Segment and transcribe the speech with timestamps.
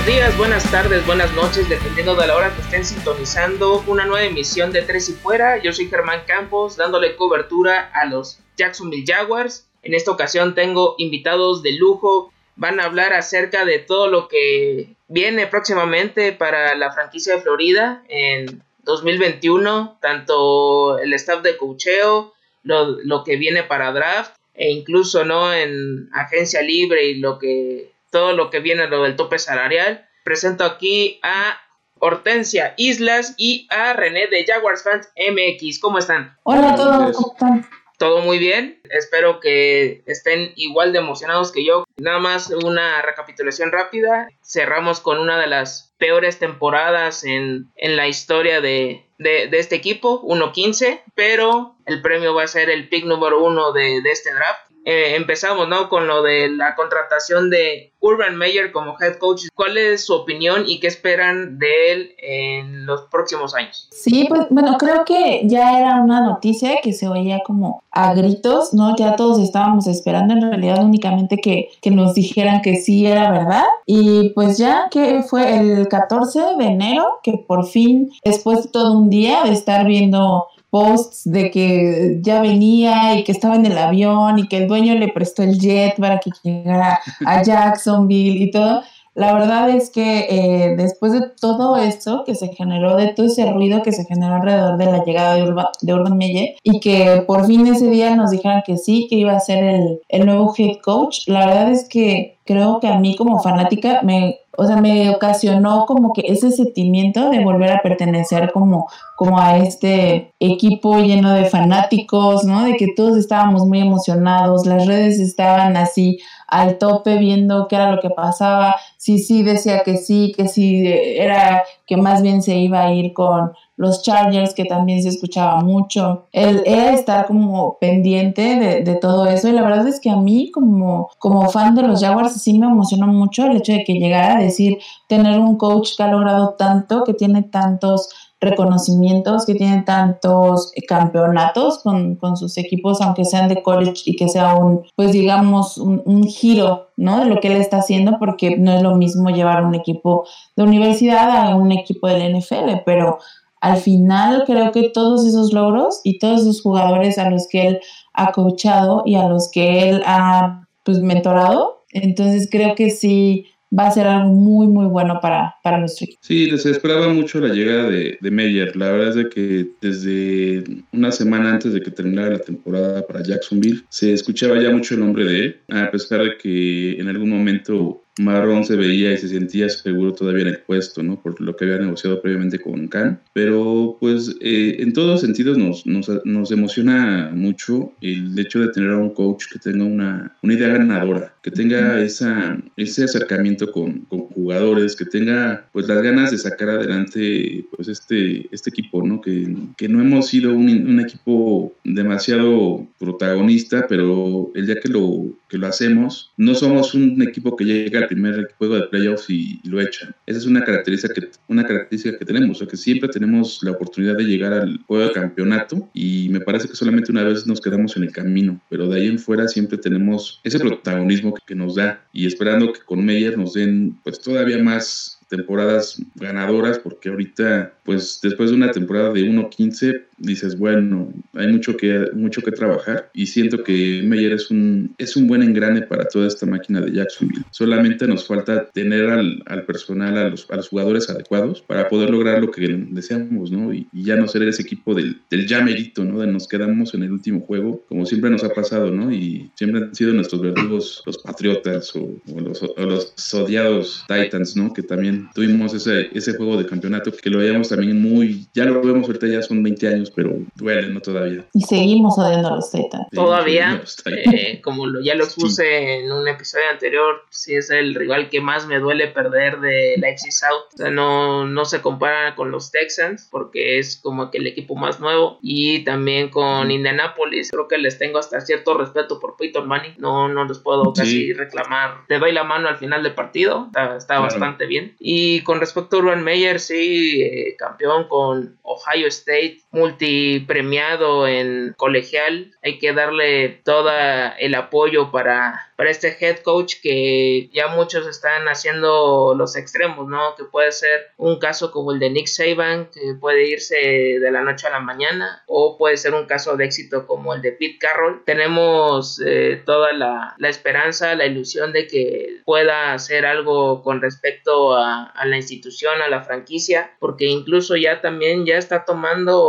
[0.00, 4.24] buenos días, buenas tardes, buenas noches, dependiendo de la hora que estén sintonizando una nueva
[4.24, 5.58] emisión de Tres y Fuera.
[5.58, 9.68] Yo soy Germán Campos, dándole cobertura a los Jacksonville Jaguars.
[9.82, 12.32] En esta ocasión tengo invitados de lujo.
[12.56, 18.02] Van a hablar acerca de todo lo que viene próximamente para la franquicia de Florida
[18.08, 25.26] en 2021, tanto el staff de cocheo, lo, lo que viene para draft e incluso
[25.26, 30.08] no en agencia libre y lo que todo lo que viene lo del tope salarial.
[30.24, 31.60] Presento aquí a
[31.98, 35.78] Hortensia Islas y a René de Jaguars Fans MX.
[35.78, 36.36] ¿Cómo están?
[36.42, 37.68] Hola a todos, ¿cómo están?
[37.98, 41.84] Todo muy bien, espero que estén igual de emocionados que yo.
[41.98, 44.30] Nada más una recapitulación rápida.
[44.42, 50.22] Cerramos con una de las peores temporadas en, en la historia de, de, este equipo,
[50.22, 54.69] 1-15, pero el premio va a ser el pick número uno de, de este draft
[54.84, 55.88] eh, empezamos, ¿no?
[55.88, 59.42] Con lo de la contratación de Urban Meyer como head coach.
[59.54, 63.88] ¿Cuál es su opinión y qué esperan de él en los próximos años?
[63.90, 68.72] Sí, pues bueno, creo que ya era una noticia que se oía como a gritos,
[68.72, 68.96] ¿no?
[68.96, 73.64] Ya todos estábamos esperando en realidad únicamente que, que nos dijeran que sí era verdad.
[73.84, 78.96] Y pues ya que fue el 14 de enero que por fin, después de todo
[78.96, 83.76] un día de estar viendo posts de que ya venía y que estaba en el
[83.76, 88.50] avión y que el dueño le prestó el jet para que llegara a Jacksonville y
[88.50, 88.82] todo.
[89.14, 93.50] La verdad es que eh, después de todo esto que se generó, de todo ese
[93.50, 97.24] ruido que se generó alrededor de la llegada de, Urban, de Urban Meyer y que
[97.26, 100.54] por fin ese día nos dijeron que sí, que iba a ser el, el nuevo
[100.56, 104.76] head coach, la verdad es que creo que a mí como fanática me o sea,
[104.76, 110.98] me ocasionó como que ese sentimiento de volver a pertenecer como, como a este equipo
[110.98, 112.64] lleno de fanáticos, ¿no?
[112.64, 117.92] De que todos estábamos muy emocionados, las redes estaban así al tope viendo qué era
[117.92, 122.56] lo que pasaba, sí, sí decía que sí, que sí, era que más bien se
[122.56, 126.26] iba a ir con los Chargers, que también se escuchaba mucho.
[126.32, 130.16] El, era estar como pendiente de, de, todo eso y la verdad es que a
[130.16, 133.94] mí como, como fan de los Jaguars sí me emocionó mucho el hecho de que
[133.94, 134.76] llegara a decir
[135.08, 138.10] tener un coach que ha logrado tanto, que tiene tantos
[138.40, 144.28] reconocimientos, que tiene tantos campeonatos con, con, sus equipos, aunque sean de college y que
[144.28, 147.20] sea un, pues digamos, un, un, giro, ¿no?
[147.20, 150.24] De lo que él está haciendo, porque no es lo mismo llevar un equipo
[150.56, 153.18] de universidad a un equipo del NFL, pero
[153.60, 157.80] al final creo que todos esos logros y todos esos jugadores a los que él
[158.14, 163.86] ha coachado y a los que él ha, pues, mentorado, entonces creo que sí va
[163.86, 166.20] a ser algo muy, muy bueno para, para nuestro equipo.
[166.22, 168.74] Sí, se esperaba mucho la llegada de, de Meyer.
[168.76, 173.22] La verdad es de que desde una semana antes de que terminara la temporada para
[173.22, 177.30] Jacksonville, se escuchaba ya mucho el nombre de él, a pesar de que en algún
[177.30, 181.20] momento Marrón se veía y se sentía seguro todavía en el puesto, ¿no?
[181.20, 183.20] Por lo que había negociado previamente con Khan.
[183.32, 188.90] Pero, pues, eh, en todos sentidos nos, nos, nos, emociona mucho el hecho de tener
[188.90, 194.00] a un coach que tenga una, una idea ganadora, que tenga esa, ese acercamiento con,
[194.00, 199.20] con, jugadores, que tenga, pues, las ganas de sacar adelante, pues, este, este equipo, ¿no?
[199.20, 205.32] Que, que no hemos sido un, un equipo demasiado protagonista, pero el día que lo,
[205.50, 209.60] que lo hacemos, no somos un equipo que llega al primer juego de playoffs y,
[209.64, 210.14] lo echan.
[210.26, 214.16] Esa es una característica que, una característica que tenemos, o que siempre tenemos la oportunidad
[214.16, 217.96] de llegar al juego de campeonato y me parece que solamente una vez nos quedamos
[217.96, 221.74] en el camino, pero de ahí en fuera siempre tenemos ese protagonismo que, que nos
[221.74, 227.72] da y esperando que con Meyer nos den pues todavía más temporadas ganadoras, porque ahorita,
[227.84, 233.10] pues después de una temporada de 1-15, dices, bueno, hay mucho que, mucho que trabajar
[233.14, 236.92] y siento que Meyer es un, es un buen engrane para toda esta máquina de
[236.92, 237.44] Jacksonville.
[237.52, 242.10] Solamente nos falta tener al, al personal, a los, a los, jugadores adecuados para poder
[242.10, 243.72] lograr lo que deseamos, ¿no?
[243.72, 246.18] Y, ya no ser ese equipo del, del ya merito, ¿no?
[246.18, 249.12] De nos quedamos en el último juego, como siempre nos ha pasado, ¿no?
[249.12, 254.72] Y siempre han sido nuestros verdugos los Patriotas o, los, o los odiados Titans, ¿no?
[254.72, 258.80] Que también tuvimos ese, ese juego de campeonato que lo veíamos también muy, ya lo
[258.82, 261.00] vemos ahorita ya son 20 años, pero duele, ¿no?
[261.00, 261.44] Todavía.
[261.52, 263.06] Y seguimos odiando a los Titans.
[263.12, 268.28] Todavía, eh, como lo, ya lo expuse en un episodio anterior, sí es el rival
[268.28, 270.74] que más me duele perder de la FC South.
[270.74, 274.76] O sea, no, no se compara con los Texans porque es como que el equipo
[274.76, 277.50] más nuevo y también con Indianapolis.
[277.50, 279.94] Creo que les tengo hasta cierto respeto por Peyton Manning.
[279.98, 282.06] No, no les puedo casi reclamar.
[282.08, 283.66] Te doy la mano al final del partido.
[283.66, 284.22] Está, está claro.
[284.22, 284.94] bastante bien.
[284.98, 285.09] Y
[285.44, 292.54] con respecto a Urban Meyer, sí, eh, campeón con Ohio State, multipremiado en colegial.
[292.62, 293.90] Hay que darle todo
[294.38, 300.34] el apoyo para para este head coach que ya muchos están haciendo los extremos, ¿no?
[300.36, 304.42] Que puede ser un caso como el de Nick Saban, que puede irse de la
[304.42, 307.78] noche a la mañana, o puede ser un caso de éxito como el de Pete
[307.78, 308.24] Carroll.
[308.26, 314.74] Tenemos eh, toda la, la, esperanza, la ilusión de que pueda hacer algo con respecto
[314.74, 319.40] a, a la institución, a la franquicia, porque incluso ya también ya está tomando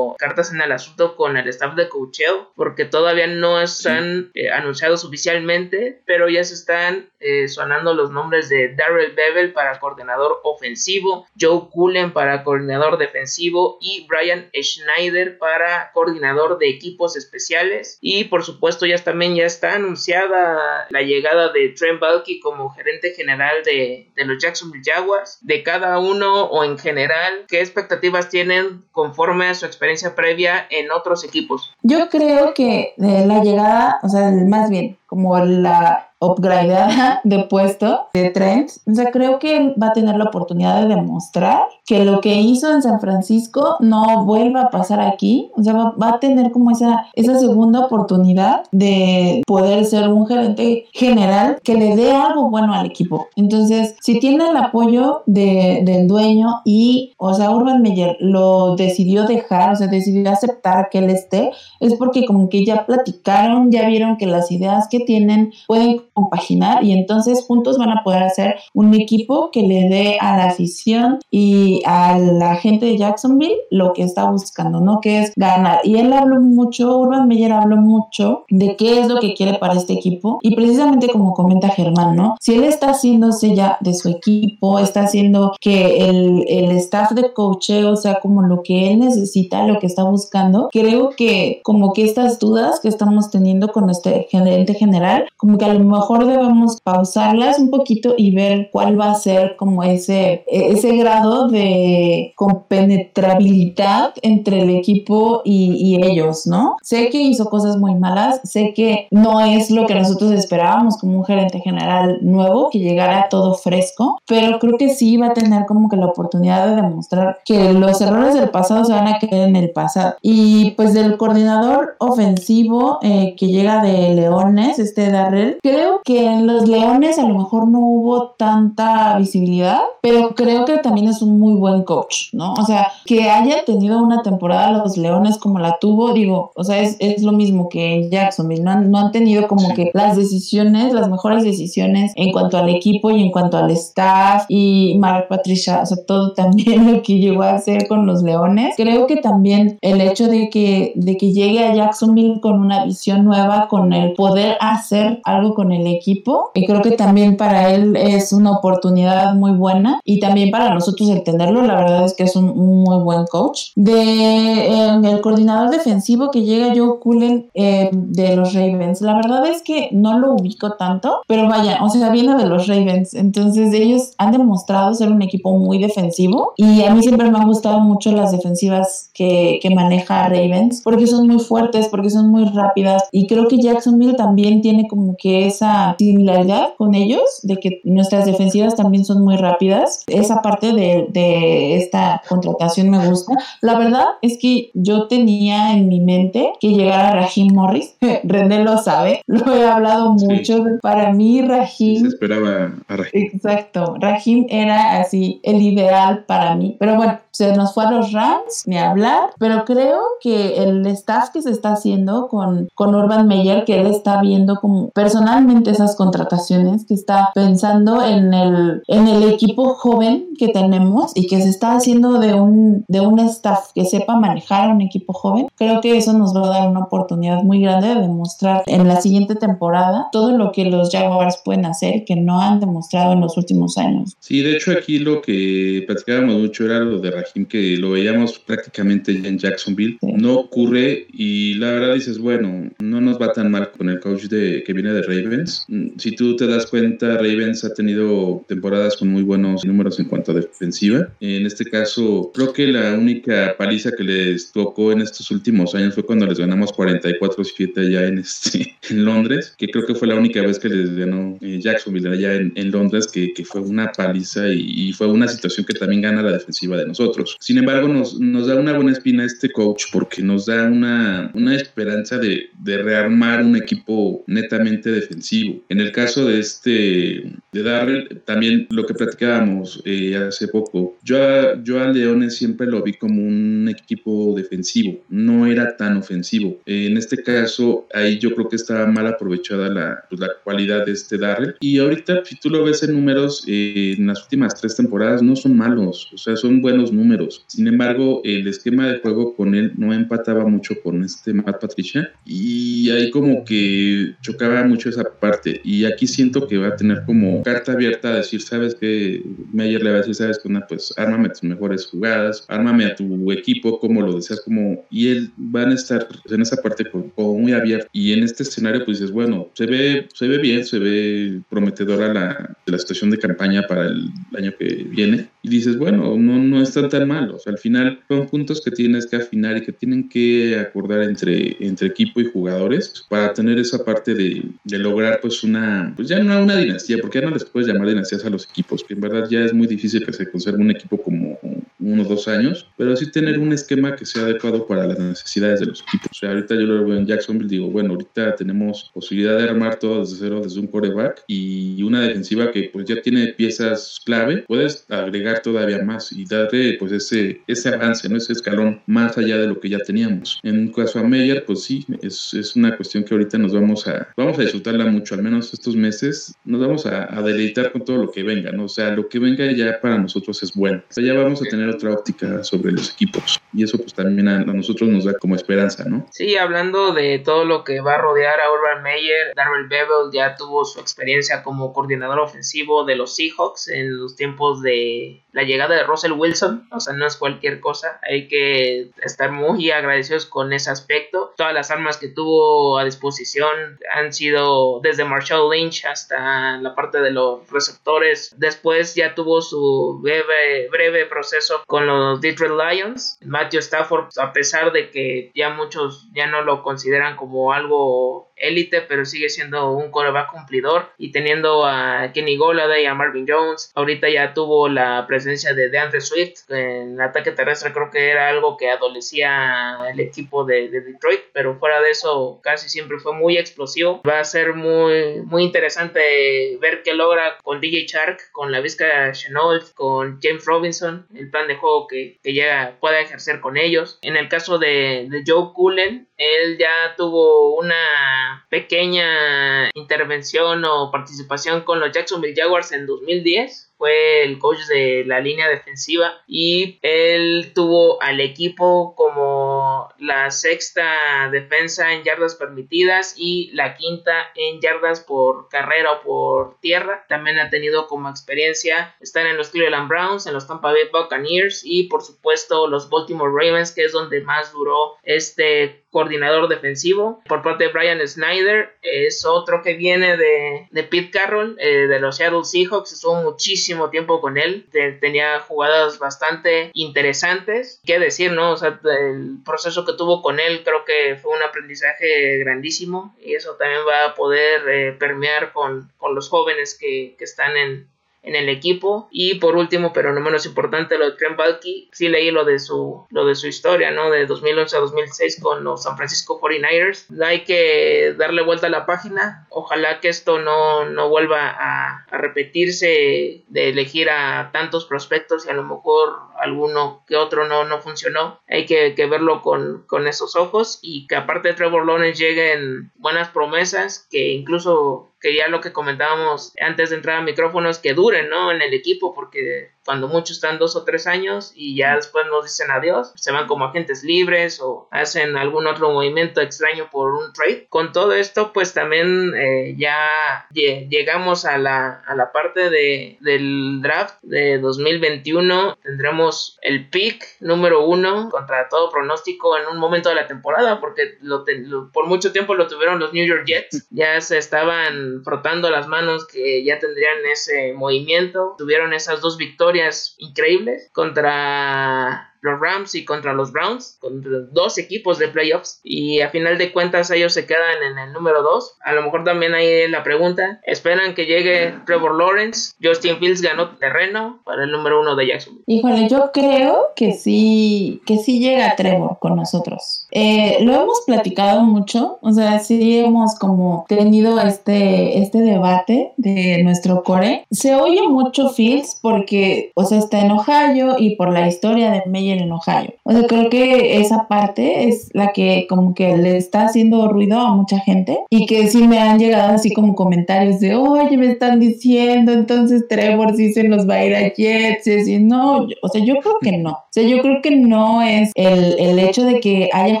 [0.18, 5.04] cartas en el asunto con el staff de coacheo, porque todavía no están eh, anunciados
[5.04, 11.26] oficialmente, pero ya se están eh, sonando los nombres de Darrell Bevel para coordinador ofensivo,
[11.40, 17.98] Joe Cullen para coordinador defensivo y Brian Schneider para coordinador de equipos especiales.
[18.00, 23.12] Y por supuesto ya también ya está anunciada la llegada de Trent Balky como gerente
[23.12, 25.38] general de, de los Jacksonville Jaguars.
[25.42, 30.90] De cada uno o en general, ¿qué expectativas tienen conforme a su experiencia previa en
[30.90, 31.74] otros equipos?
[31.82, 38.06] Yo creo que eh, la llegada, o sea, más bien como la upgradeada de puesto
[38.14, 38.70] de Trent.
[38.90, 42.72] O sea, creo que va a tener la oportunidad de demostrar que lo que hizo
[42.72, 45.50] en San Francisco no vuelva a pasar aquí.
[45.56, 50.86] O sea, va, a tener como esa, esa segunda oportunidad de poder ser un gerente
[50.92, 53.26] general que le dé algo bueno al equipo.
[53.34, 59.24] Entonces, si tiene el apoyo de, del dueño y, o sea, Urban Meyer lo decidió
[59.24, 61.50] dejar, o sea, decidió aceptar que él esté,
[61.80, 66.84] es porque como que ya platicaron, ya vieron que las ideas que tienen pueden compaginar
[66.84, 71.18] y entonces juntos van a poder hacer un equipo que le dé a la afición
[71.30, 75.00] y a la gente de Jacksonville lo que está buscando, ¿no?
[75.00, 75.80] Que es ganar.
[75.84, 79.74] Y él habló mucho, Urban Meyer habló mucho de qué es lo que quiere para
[79.74, 82.36] este equipo y precisamente como comenta Germán, ¿no?
[82.40, 87.32] Si él está haciéndose ya de su equipo, está haciendo que el, el staff de
[87.32, 92.04] coacheo sea como lo que él necesita, lo que está buscando, creo que como que
[92.04, 94.91] estas dudas que estamos teniendo con este gerente general,
[95.36, 99.56] como que a lo mejor debemos pausarlas un poquito y ver cuál va a ser
[99.56, 106.76] como ese, ese grado de compenetrabilidad entre el equipo y, y ellos, ¿no?
[106.82, 111.18] Sé que hizo cosas muy malas, sé que no es lo que nosotros esperábamos como
[111.18, 115.66] un gerente general nuevo, que llegara todo fresco, pero creo que sí va a tener
[115.66, 119.48] como que la oportunidad de demostrar que los errores del pasado se van a quedar
[119.48, 120.16] en el pasado.
[120.22, 126.46] Y pues del coordinador ofensivo eh, que llega de Leones, este Darrell, creo que en
[126.46, 131.38] los Leones a lo mejor no hubo tanta visibilidad, pero creo que también es un
[131.38, 132.54] muy buen coach, ¿no?
[132.54, 136.80] O sea, que haya tenido una temporada los Leones como la tuvo, digo, o sea,
[136.80, 140.16] es, es lo mismo que en Jacksonville, no han, no han tenido como que las
[140.16, 145.26] decisiones, las mejores decisiones en cuanto al equipo y en cuanto al staff y Mark
[145.28, 148.74] Patricia, o sea, todo también lo que llegó a hacer con los Leones.
[148.76, 153.24] Creo que también el hecho de que, de que llegue a Jacksonville con una visión
[153.24, 156.50] nueva, con el poder hacer algo con el equipo.
[156.54, 161.10] Y creo que también para él es una oportunidad muy buena y también para nosotros
[161.10, 163.72] el tenerlo, la verdad es que es un, muy buen coach.
[163.74, 169.62] De el coordinador defensivo que llega Joe Cullen eh, de los Ravens, la verdad es
[169.62, 174.12] que no lo ubico tanto, pero vaya, o sea, viene de los Ravens, entonces ellos
[174.18, 178.12] han demostrado ser un equipo muy defensivo y a mí siempre me han gustado mucho
[178.12, 183.26] las defensivas que, que maneja Ravens porque son muy fuertes, porque son muy rápidas y
[183.26, 188.74] creo que Jacksonville también tiene como que esa similaridad con ellos, de que nuestras defensivas
[188.74, 190.04] también son muy rápidas.
[190.06, 193.34] Esa parte de, de esta contratación me gusta.
[193.60, 197.94] La verdad es que yo tenía en mi mente que llegara Rahim Morris.
[198.24, 200.64] René lo sabe, lo he hablado mucho.
[200.80, 202.02] Para mí, Rahim.
[202.02, 203.10] Se esperaba a Rahim.
[203.12, 203.96] Exacto.
[203.98, 206.76] Rahim era así el ideal para mí.
[206.78, 209.30] Pero bueno, se nos fue a los Rams, ni hablar.
[209.38, 213.86] Pero creo que el staff que se está haciendo con, con Urban Meyer, que él
[213.86, 220.28] está viendo como personalmente esas contrataciones, que está pensando en el, en el equipo joven
[220.38, 224.70] que tenemos y que se está haciendo de un, de un staff que sepa manejar
[224.70, 227.88] a un equipo joven, creo que eso nos va a dar una oportunidad muy grande
[227.88, 232.40] de demostrar en la siguiente temporada todo lo que los Jaguars pueden hacer que no
[232.40, 234.16] han demostrado en los últimos años.
[234.20, 238.38] Sí, de hecho aquí lo que platicábamos mucho era lo de Rahim, que lo veíamos
[238.38, 239.98] prácticamente ya en Jacksonville.
[240.00, 244.24] No ocurre y la verdad dices, bueno, no nos va tan mal con el coach
[244.24, 245.66] de, que viene de Ravens.
[245.98, 250.32] Si tú te das cuenta, Ravens ha tenido temporadas con muy buenos números en cuanto
[250.32, 251.08] a defensiva.
[251.20, 255.94] En este caso, creo que la única paliza que les tocó en estos últimos años
[255.94, 260.14] fue cuando les ganamos 44-7 allá en, este, en Londres, que creo que fue la
[260.14, 263.92] única vez que les ganó eh, Jacksonville allá en, en Londres, que, que, fue una
[263.92, 267.11] paliza y, y, fue una situación que también gana la defensiva de nosotros.
[267.40, 272.50] Sin embargo, nos, da una buena espina este coach porque nos da una, esperanza de,
[272.64, 275.60] rearmar un equipo netamente defensivo.
[275.68, 281.22] En el caso de este, de Darrell, también lo que platicábamos eh, hace poco, yo
[281.22, 286.60] a, yo a Leones siempre lo vi como un equipo defensivo, no era tan ofensivo.
[286.66, 290.92] en este caso, ahí yo creo que estaba mal aprovechada la, pues, la cualidad de
[290.92, 291.56] este Darrell.
[291.60, 295.36] Y ahorita, si tú lo ves en números, eh, en las últimas tres temporadas no
[295.36, 297.44] son malos, o sea, son buenos números.
[297.46, 302.12] Sin embargo, el esquema de juego con él no empataba mucho con este Matt Patricia
[302.24, 305.60] y ahí como que chocaba mucho esa parte.
[305.64, 309.22] Y aquí siento que va a tener como carta abierta a decir, sabes que
[309.52, 312.94] Meyer le va a decir, sabes que una, pues ármame tus mejores jugadas, ármame a
[312.94, 317.38] tu equipo como lo deseas, como, y él van a estar en esa parte como,
[317.38, 317.88] muy abierto.
[317.92, 322.12] Y en este escenario, pues dices, bueno, se ve, se ve bien, se ve prometedora
[322.12, 325.28] la, la situación de campaña para el año que viene.
[325.42, 327.46] Y dices, bueno, no, no están tan malos.
[327.46, 331.88] Al final son puntos que tienes que afinar y que tienen que acordar entre, entre
[331.88, 336.42] equipo y jugadores para tener esa parte de, de lograr pues una, pues ya no
[336.42, 339.28] una dinastía, porque ya no les puedes llamar dinastías a los equipos, que en verdad
[339.28, 341.38] ya es muy difícil que se conserve un equipo como
[341.82, 345.60] uno o dos años, pero sí tener un esquema que sea adecuado para las necesidades
[345.60, 346.10] de los equipos.
[346.12, 349.78] O sea, ahorita yo lo veo en Jacksonville, digo, bueno, ahorita tenemos posibilidad de armar
[349.78, 354.44] todo desde cero, desde un coreback y una defensiva que pues ya tiene piezas clave,
[354.46, 358.16] puedes agregar todavía más y darle pues ese, ese avance, ¿no?
[358.16, 360.38] ese escalón más allá de lo que ya teníamos.
[360.42, 364.08] En caso a Meyer, pues sí, es, es una cuestión que ahorita nos vamos a,
[364.16, 367.98] vamos a disfrutarla mucho, al menos estos meses, nos vamos a, a deleitar con todo
[367.98, 368.64] lo que venga, ¿no?
[368.64, 370.82] O sea, lo que venga ya para nosotros es bueno.
[370.88, 373.40] O sea, ya vamos a tener otra óptica sobre los equipos.
[373.52, 376.06] Y eso pues también a, nosotros nos da como esperanza, ¿no?
[376.10, 380.36] Sí, hablando de todo lo que va a rodear a Urban Meyer, Darrell Bevel ya
[380.36, 385.74] tuvo su experiencia como coordinador ofensivo de los Seahawks en los tiempos de la llegada
[385.74, 390.52] de Russell Wilson, o sea, no es cualquier cosa, hay que estar muy agradecidos con
[390.52, 391.31] ese aspecto.
[391.42, 397.00] Todas las armas que tuvo a disposición han sido desde Marshall Lynch hasta la parte
[397.00, 398.32] de los receptores.
[398.36, 403.18] Después ya tuvo su breve, proceso con los Detroit Lions.
[403.24, 408.82] Matthew Stafford, a pesar de que ya muchos ya no lo consideran como algo élite,
[408.82, 414.10] pero sigue siendo un coreback cumplidor y teniendo a Kenny Golladay, a Marvin Jones, ahorita
[414.10, 418.70] ya tuvo la presencia de DeAndre Swift en ataque terrestre, creo que era algo que
[418.70, 424.02] adolecía el equipo de, Detroit, pero fuera de eso casi siempre fue muy explosivo.
[424.08, 429.12] Va a ser muy, muy interesante ver qué logra con DJ Shark, con la Vizca
[429.12, 433.98] Chenault, con James Robinson, el plan de juego que, que ya pueda ejercer con ellos.
[434.02, 441.62] En el caso de, de Joe Cullen, él ya tuvo una pequeña intervención o participación
[441.62, 447.50] con los Jacksonville Jaguars en 2010 fue el coach de la línea defensiva y él
[447.52, 455.00] tuvo al equipo como la sexta defensa en yardas permitidas y la quinta en yardas
[455.00, 457.04] por carrera o por tierra.
[457.08, 461.62] También ha tenido como experiencia estar en los Cleveland Browns, en los Tampa Bay Buccaneers
[461.64, 467.22] y por supuesto los Baltimore Ravens, que es donde más duró este coordinador defensivo.
[467.28, 472.00] Por parte de Brian Snyder, es otro que viene de, de Pete Carroll, eh, de
[472.00, 474.66] los Seattle Seahawks, estuvo muchísimo tiempo con él.
[475.00, 477.80] tenía jugadas bastante interesantes.
[477.84, 478.52] ¿Qué decir, no?
[478.52, 483.34] O sea, el proceso que tuvo con él creo que fue un aprendizaje grandísimo y
[483.34, 487.88] eso también va a poder eh, permear con, con, los jóvenes que, que están en,
[488.22, 489.08] en el equipo.
[489.10, 491.88] Y por último, pero no menos importante, lo de Trent Balky.
[491.92, 494.10] Sí leí lo de su, lo de su historia, ¿no?
[494.10, 497.06] De 2011 a 2006 con los San Francisco 49ers.
[497.24, 499.46] Hay que darle vuelta a la página.
[499.50, 505.50] Ojalá que esto no, no vuelva a, a repetirse de elegir a tantos prospectos y
[505.50, 508.40] a lo mejor alguno que otro no, no funcionó.
[508.48, 512.90] Hay que, que verlo con, con, esos ojos y que aparte de Trevor Lawrence lleguen
[512.96, 517.94] buenas promesas que incluso que ya lo que comentábamos antes de entrar a micrófonos que
[517.94, 518.50] duren, ¿no?
[518.52, 522.44] En el equipo, porque cuando muchos están dos o tres años y ya después nos
[522.44, 527.32] dicen adiós, se van como agentes libres o hacen algún otro movimiento extraño por un
[527.32, 527.66] trade.
[527.68, 533.80] Con todo esto, pues también eh, ya llegamos a la, a la parte de, del
[533.82, 535.78] draft de 2021.
[535.82, 541.18] Tendremos el pick número uno contra todo pronóstico en un momento de la temporada, porque
[541.22, 541.44] lo,
[541.92, 543.88] por mucho tiempo lo tuvieron los New York Jets.
[543.94, 548.54] Ya se estaban frotando las manos que ya tendrían ese movimiento.
[548.56, 549.71] Tuvieron esas dos victorias
[550.18, 556.28] increíbles contra los Rams y contra los Browns, contra dos equipos de playoffs y a
[556.28, 558.78] final de cuentas ellos se quedan en el número 2.
[558.84, 562.74] A lo mejor también ahí la pregunta, ¿esperan que llegue Trevor Lawrence?
[562.82, 565.64] Justin Fields ganó terreno para el número 1 de Jacksonville.
[565.66, 570.06] Híjole, yo creo que sí, que sí llega Trevor con nosotros.
[570.10, 576.62] Eh, lo hemos platicado mucho, o sea, sí hemos como tenido este, este debate de
[576.64, 577.46] nuestro core.
[577.50, 582.02] Se oye mucho Fields porque, o sea, está en Ohio y por la historia de
[582.06, 582.94] Meyer en Ohio.
[583.04, 587.38] O sea, creo que esa parte es la que como que le está haciendo ruido
[587.38, 591.30] a mucha gente y que sí me han llegado así como comentarios de, oye, me
[591.30, 595.88] están diciendo, entonces Trevor sí se nos va a ir a Jets y no, o
[595.88, 596.70] sea, yo creo que no.
[596.72, 600.00] O sea, yo creo que no es el, el hecho de que haya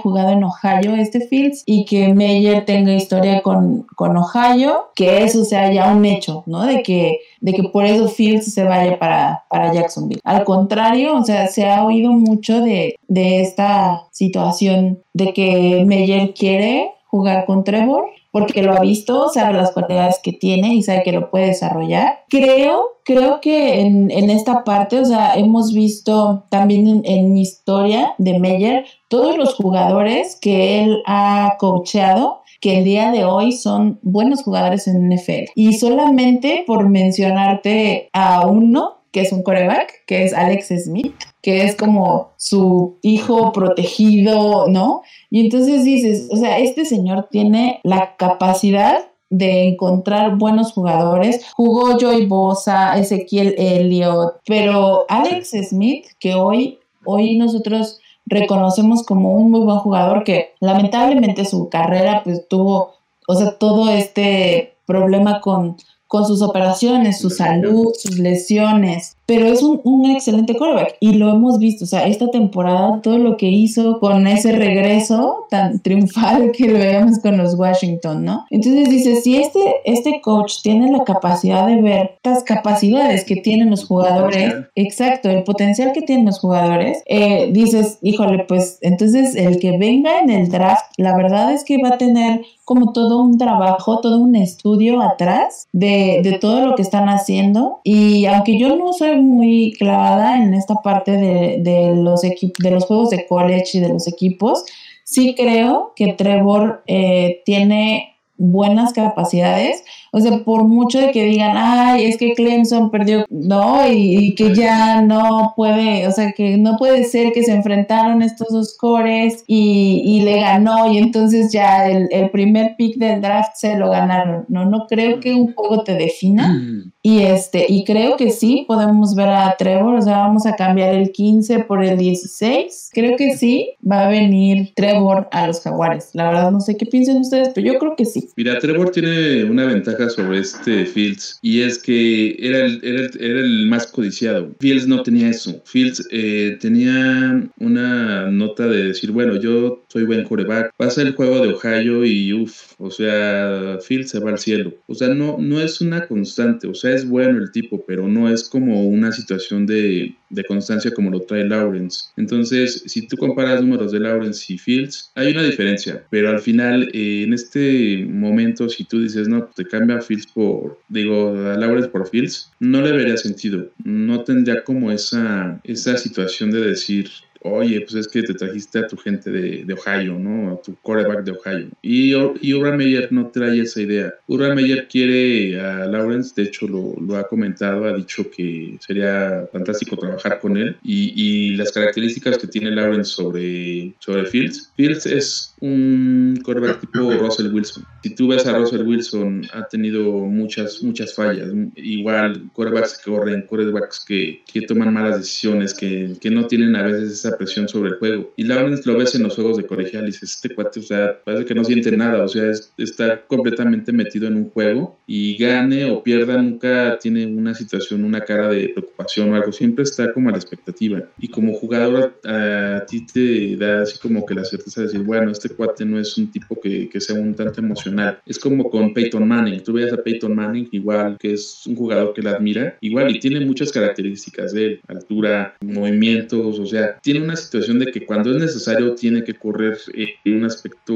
[0.00, 5.44] jugado en Ohio este Fields y que Meyer tenga historia con, con Ohio, que eso
[5.44, 6.64] sea ya un hecho, ¿no?
[6.64, 10.20] De que, de que por eso Fields se vaya para, para Jacksonville.
[10.24, 16.32] Al contrario, o sea, se ha oído mucho de, de esta situación de que Meyer
[16.34, 21.02] quiere jugar con Trevor porque lo ha visto, sabe las cualidades que tiene y sabe
[21.02, 22.20] que lo puede desarrollar.
[22.30, 27.42] Creo, creo que en, en esta parte, o sea, hemos visto también en, en mi
[27.42, 33.50] historia de Meyer todos los jugadores que él ha coacheado que el día de hoy
[33.50, 35.50] son buenos jugadores en NFL.
[35.56, 41.64] Y solamente por mencionarte a uno, que es un coreback, que es Alex Smith, que
[41.64, 45.02] es como su hijo protegido, ¿no?
[45.28, 51.44] Y entonces dices, o sea, este señor tiene la capacidad de encontrar buenos jugadores.
[51.56, 59.50] Jugó Joy Bosa, Ezequiel Elliott, pero Alex Smith, que hoy, hoy nosotros reconocemos como un
[59.50, 62.94] muy buen jugador que lamentablemente su carrera pues tuvo,
[63.26, 65.76] o sea, todo este problema con,
[66.06, 71.30] con sus operaciones, su salud, sus lesiones, pero es un, un, excelente quarterback y lo
[71.30, 76.52] hemos visto, o sea, esta temporada todo lo que hizo con ese regreso tan triunfal
[76.56, 78.44] que lo veíamos con los Washington, ¿no?
[78.50, 83.70] Entonces dices, si este, este coach tiene la capacidad de ver estas capacidades que tienen
[83.70, 89.58] los jugadores, exacto, el potencial que tienen los jugadores, eh, dices, híjole, pues entonces el
[89.60, 93.38] que venga en el draft, la verdad es que va a tener como todo un
[93.38, 98.76] trabajo, todo un estudio atrás de, de todo lo que están haciendo y aunque yo
[98.76, 103.78] no soy muy clavada en esta parte de, de los de los juegos de college
[103.78, 104.64] y de los equipos.
[105.04, 111.56] Sí creo que Trevor eh, tiene buenas capacidades, o sea, por mucho de que digan,
[111.56, 116.56] ay, es que Clemson perdió, no, y, y, que ya no puede, o sea, que
[116.56, 121.52] no puede ser que se enfrentaron estos dos cores y, y le ganó, y entonces
[121.52, 124.44] ya el, el, primer pick del draft se lo ganaron.
[124.48, 126.58] No, no creo que un juego te defina.
[127.02, 130.94] Y este, y creo que sí, podemos ver a Trevor, o sea, vamos a cambiar
[130.94, 132.90] el 15 por el 16.
[132.92, 136.10] Creo que sí, va a venir Trevor a los Jaguares.
[136.12, 138.28] La verdad, no sé qué piensan ustedes, pero yo creo que sí.
[138.36, 143.10] Mira, Trevor tiene una ventaja sobre este Fields y es que era el, era el,
[143.20, 144.50] era el más codiciado.
[144.60, 145.60] Fields no tenía eso.
[145.64, 151.44] Fields eh, tenía una nota de decir, bueno, yo soy buen coreback, pasa el juego
[151.44, 154.72] de Ohio y uff, o sea, Fields se va al cielo.
[154.86, 158.30] O sea, no, no es una constante, o sea, es bueno el tipo, pero no
[158.32, 162.06] es como una situación de, de constancia como lo trae Lawrence.
[162.16, 166.88] Entonces, si tú comparas números de Lawrence y Fields, hay una diferencia, pero al final,
[166.94, 171.28] eh, en este momento, si tú dices, no, pues te cambia a Fields por, digo,
[171.28, 173.68] a Lawrence por Fields, no le vería sentido.
[173.84, 177.10] No tendría como esa, esa situación de decir,
[177.44, 180.52] oye, pues es que te trajiste a tu gente de, de Ohio, ¿no?
[180.52, 181.68] A tu quarterback de Ohio.
[181.82, 184.14] Y, y Urban Meyer no trae esa idea.
[184.26, 189.48] Urban Meyer quiere a Lawrence, de hecho lo, lo ha comentado, ha dicho que sería
[189.52, 190.76] fantástico trabajar con él.
[190.82, 194.72] Y, y, las características que tiene Lawrence sobre, sobre Fields.
[194.76, 197.84] Fields es un quarterback tipo Russell Wilson.
[198.02, 201.48] Si tú ves a Russell Wilson, ha tenido muchas, muchas fallas.
[201.76, 206.82] Igual, quarterbacks que corren, quarterbacks que, que toman malas decisiones, que, que no tienen a
[206.82, 208.32] veces esa presión sobre el juego.
[208.36, 211.22] Y Lawrence lo ves en los juegos de colegial y dices, este cuate, o sea,
[211.24, 215.36] parece que no siente nada, o sea, es, está completamente metido en un juego y
[215.36, 220.12] gane o pierda, nunca tiene una situación, una cara de preocupación o algo, siempre está
[220.12, 221.02] como a la expectativa.
[221.18, 225.02] Y como jugador a, a ti te da así como que la certeza de decir,
[225.02, 228.20] bueno, este cuate no es un tipo que, que sea un tanto emocional.
[228.26, 232.12] Es como con Peyton Manning, tú veas a Peyton Manning igual, que es un jugador
[232.14, 237.20] que la admira, igual y tiene muchas características de él, altura, movimientos, o sea, tiene
[237.22, 240.94] una situación de que cuando es necesario tiene que correr en un aspecto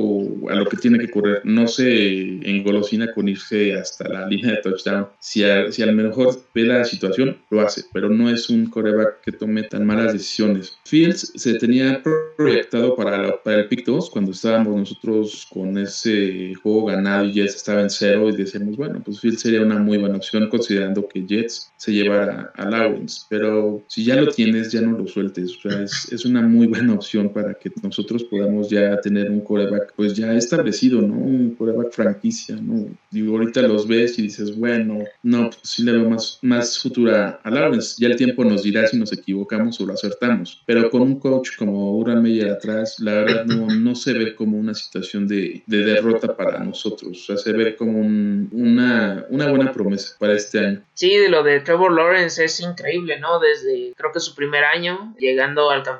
[0.51, 1.41] a lo que tiene que correr.
[1.45, 5.09] No se engolosina con irse hasta la línea de touchdown.
[5.19, 8.67] Si a, si a lo mejor ve la situación, lo hace, pero no es un
[8.67, 10.79] coreback que tome tan malas decisiones.
[10.85, 12.03] Fields se tenía
[12.37, 17.57] proyectado para, para el pick 2 cuando estábamos nosotros con ese juego ganado y Jets
[17.57, 21.27] estaba en cero y decíamos, bueno, pues Fields sería una muy buena opción considerando que
[21.27, 25.57] Jets se llevara a Lawrence, pero si ya lo tienes, ya no lo sueltes.
[25.57, 29.40] O sea, es, es una muy buena opción para que nosotros podamos ya tener un
[29.40, 31.14] coreback pues ya establecido, ¿no?
[31.14, 32.87] Un coreback franquicia, ¿no?
[33.11, 37.40] Digo, ahorita los ves y dices, bueno, no, pues sí le veo más, más futura
[37.42, 37.96] a Lawrence.
[37.98, 40.62] Ya el tiempo nos dirá si nos equivocamos o lo acertamos.
[40.66, 44.59] Pero con un coach como Urban Meyer atrás, la verdad no, no se ve como
[44.59, 47.22] una situación de, de derrota para nosotros.
[47.22, 50.83] O sea, se ve como una, una buena promesa para este año.
[50.94, 53.38] Sí, lo de Trevor Lawrence es increíble, ¿no?
[53.38, 55.96] Desde creo que su primer año, llegando al campeonato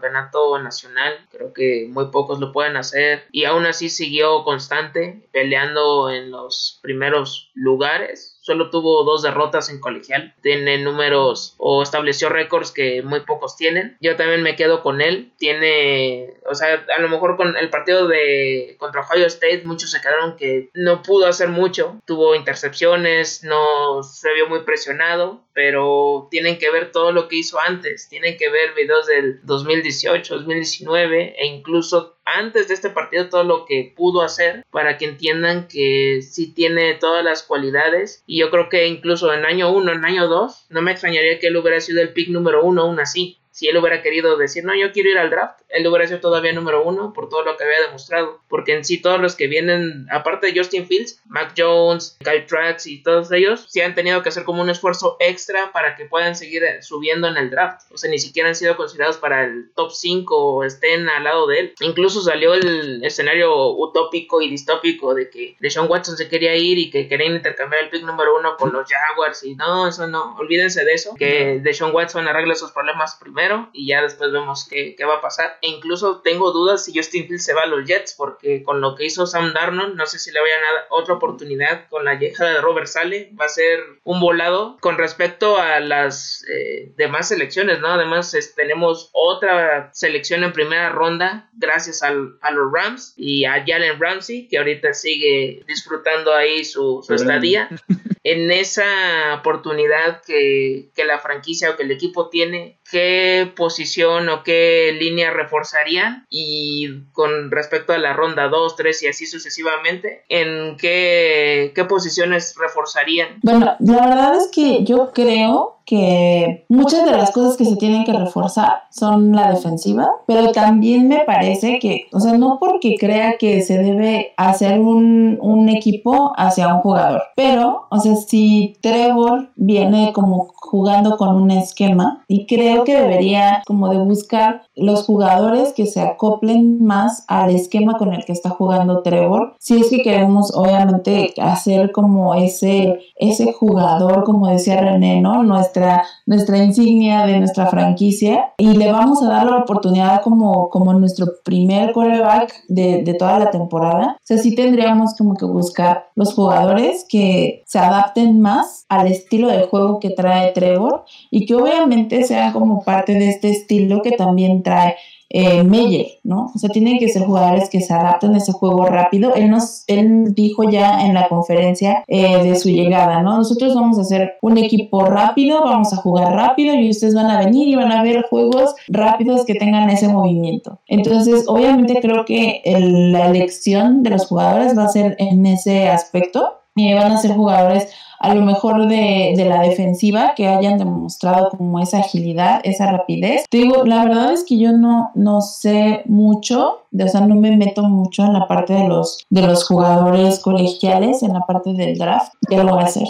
[0.63, 6.31] nacional, creo que muy pocos lo pueden hacer y aún así siguió constante, peleando en
[6.31, 10.33] los primeros lugares solo tuvo dos derrotas en colegial.
[10.41, 13.97] Tiene números o estableció récords que muy pocos tienen.
[14.01, 15.33] Yo también me quedo con él.
[15.37, 20.01] Tiene, o sea, a lo mejor con el partido de contra Ohio State muchos se
[20.01, 22.01] quedaron que no pudo hacer mucho.
[22.05, 27.59] Tuvo intercepciones, no se vio muy presionado, pero tienen que ver todo lo que hizo
[27.59, 28.09] antes.
[28.09, 33.65] Tienen que ver videos del 2018, 2019 e incluso antes de este partido todo lo
[33.65, 38.23] que pudo hacer para que entiendan que sí tiene todas las cualidades.
[38.27, 41.47] Y yo creo que incluso en año 1, en año 2, no me extrañaría que
[41.47, 44.77] él hubiera sido el pick número 1 aún así si él hubiera querido decir, no,
[44.77, 47.65] yo quiero ir al draft, él hubiera sido todavía número uno por todo lo que
[47.65, 48.43] había demostrado.
[48.51, 52.87] Porque en sí todos los que vienen, aparte de Justin Fields, Mac Jones, Kyle Trax
[52.87, 56.37] y todos ellos, sí han tenido que hacer como un esfuerzo extra para que puedan
[56.37, 57.91] seguir subiendo en el draft.
[57.91, 61.47] O sea, ni siquiera han sido considerados para el top 5 o estén al lado
[61.47, 61.75] de él.
[61.81, 66.91] Incluso salió el escenario utópico y distópico de que Deshaun Watson se quería ir y
[66.91, 69.45] que querían intercambiar el pick número uno con los Jaguars.
[69.45, 71.15] Y no, eso no, olvídense de eso.
[71.15, 75.59] Que Deshaun Watson arregle sus problemas primero y ya después vemos qué, va a pasar.
[75.63, 78.95] E incluso tengo dudas si Justin Fields se va a los Jets porque con lo
[78.95, 82.15] que hizo Sam Darnold no sé si le vayan a dar otra oportunidad con la
[82.15, 83.31] llegada de Robert Sale.
[83.39, 87.89] Va a ser un volado con respecto a las eh, demás selecciones, ¿no?
[87.89, 94.49] Además tenemos otra selección en primera ronda gracias a los Rams y a Jalen Ramsey
[94.49, 97.69] que ahorita sigue disfrutando ahí su, su estadía.
[98.29, 104.43] en esa oportunidad que, que la franquicia o que el equipo tiene, ¿qué posición o
[104.43, 110.77] qué línea reforzarían y con respecto a la ronda 2, 3 y así sucesivamente, ¿en
[110.77, 113.41] qué, qué posiciones reforzarían?
[113.43, 118.05] Bueno, la verdad es que yo creo que muchas de las cosas que se tienen
[118.05, 123.39] que reforzar son la defensiva, pero también me parece que, o sea, no porque crea
[123.39, 129.51] que se debe hacer un, un equipo hacia un jugador, pero, o sea, si Trevor
[129.55, 135.73] viene como jugando con un esquema y creo que debería como de buscar los jugadores
[135.73, 140.03] que se acoplen más al esquema con el que está jugando Trevor, si es que
[140.03, 145.43] queremos obviamente hacer como ese, ese jugador, como decía René, ¿no?
[145.43, 151.27] nuestra, insignia de nuestra franquicia y le vamos a dar la oportunidad como, como nuestro
[151.45, 154.17] primer quarterback de, de toda la temporada.
[154.17, 159.49] O sea, sí tendríamos como que buscar los jugadores que se adapten más al estilo
[159.49, 164.13] de juego que trae Trevor y que obviamente sean como parte de este estilo que
[164.13, 164.97] también trae
[165.29, 166.53] eh, Meyer, ¿no?
[166.55, 169.35] O sea, tienen que ser jugadores que se adapten a ese juego rápido.
[169.35, 173.37] Él, nos, él dijo ya en la conferencia eh, de su llegada, ¿no?
[173.37, 177.41] Nosotros vamos a hacer un equipo rápido, vamos a jugar rápido y ustedes van a
[177.41, 180.79] venir y van a ver juegos rápidos que tengan ese movimiento.
[180.87, 186.61] Entonces, obviamente creo que la elección de los jugadores va a ser en ese aspecto.
[186.77, 191.51] Y van a ser jugadores a lo mejor de, de, la defensiva que hayan demostrado
[191.51, 193.45] como esa agilidad, esa rapidez.
[193.51, 197.57] Te digo, la verdad es que yo no, no sé mucho, o sea, no me
[197.57, 201.99] meto mucho en la parte de los, de los jugadores colegiales, en la parte del
[201.99, 202.33] draft.
[202.51, 203.07] Ya lo voy a hacer.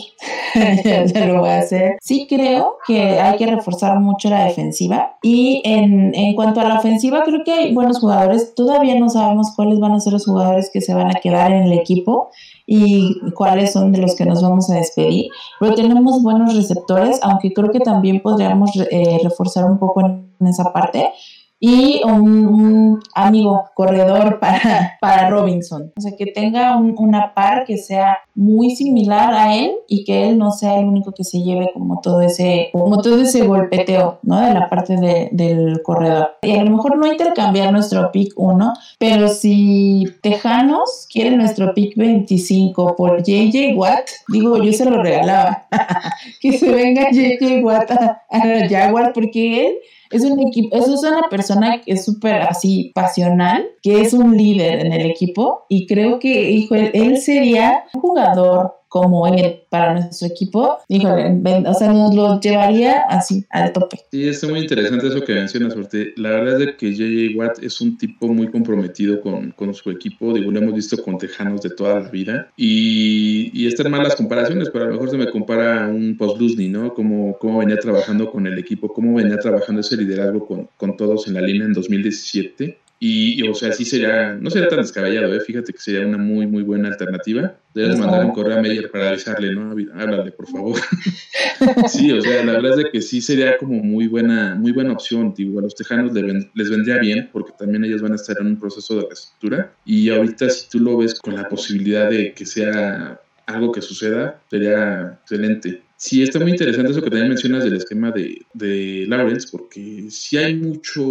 [1.14, 1.96] ya, lo voy a hacer.
[2.02, 6.78] Sí creo que hay que reforzar mucho la defensiva y en, en cuanto a la
[6.78, 8.54] ofensiva creo que hay buenos jugadores.
[8.54, 11.64] Todavía no sabemos cuáles van a ser los jugadores que se van a quedar en
[11.64, 12.30] el equipo
[12.66, 15.28] y cuáles son de los que nos vamos a despedir.
[15.60, 20.72] Pero tenemos buenos receptores, aunque creo que también podríamos eh, reforzar un poco en esa
[20.72, 21.10] parte.
[21.58, 25.92] Y un, amigo corredor para, para Robinson.
[25.96, 30.38] O sea, que tenga una par que sea muy similar a él y que él
[30.38, 34.40] no sea el único que se lleve como todo ese, como todo ese golpeteo, ¿no?
[34.40, 34.96] De la parte
[35.32, 36.36] del corredor.
[36.42, 41.96] Y a lo mejor no intercambiar nuestro pick 1, pero si Tejanos quiere nuestro pick
[41.96, 45.66] 25 por JJ Watt, digo, yo se lo regalaba.
[46.40, 49.76] que se venga JJ Watt a, a Jaguar porque él
[50.16, 54.36] es un equipo, eso es una persona que es súper así pasional, que es un
[54.36, 59.92] líder en el equipo y creo que, hijo, él sería un jugador como él para
[59.92, 63.98] nuestro equipo, híjole, o sea, nos lo llevaría así al tope.
[64.10, 67.78] Sí, está muy interesante eso que mencionas, porque la verdad es que JJ Watt es
[67.82, 71.70] un tipo muy comprometido con, con su equipo, digo, lo hemos visto con Tejanos de
[71.70, 75.30] toda la vida, y, y están mal las comparaciones, pero a lo mejor se me
[75.30, 76.94] compara un post ¿no?
[76.94, 81.28] Como cómo venía trabajando con el equipo, cómo venía trabajando ese liderazgo con, con todos
[81.28, 85.40] en la línea en 2017 y, o sea, sí sería, no sería tan descabellado, ¿eh?
[85.40, 87.54] fíjate que sería una muy, muy buena alternativa.
[87.74, 89.72] Debes mandar un correo a Meyer para avisarle, ¿no?
[89.94, 90.80] Háblale, por favor.
[91.88, 95.34] sí, o sea, la verdad es que sí sería como muy buena, muy buena opción.
[95.36, 98.58] Digo, a los tejanos les vendría bien, porque también ellos van a estar en un
[98.58, 99.74] proceso de reestructura.
[99.84, 104.40] Y ahorita, si tú lo ves con la posibilidad de que sea algo que suceda,
[104.48, 105.82] sería excelente.
[105.98, 110.38] Sí, está muy interesante eso que también mencionas del esquema de, de Lawrence, porque sí
[110.38, 111.02] hay mucho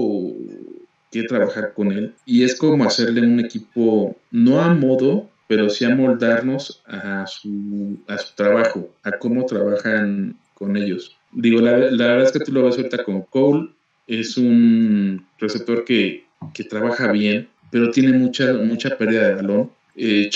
[1.23, 2.13] trabajar con él.
[2.25, 7.99] Y es como hacerle un equipo, no a modo, pero sí a moldarnos a su,
[8.07, 11.17] a su trabajo, a cómo trabajan con ellos.
[11.31, 13.69] Digo, la, verdad es que tú lo ves ahorita con Cole,
[14.07, 19.71] es un receptor que, que trabaja bien, pero tiene mucha, mucha pérdida de balón.
[19.95, 20.29] Eh,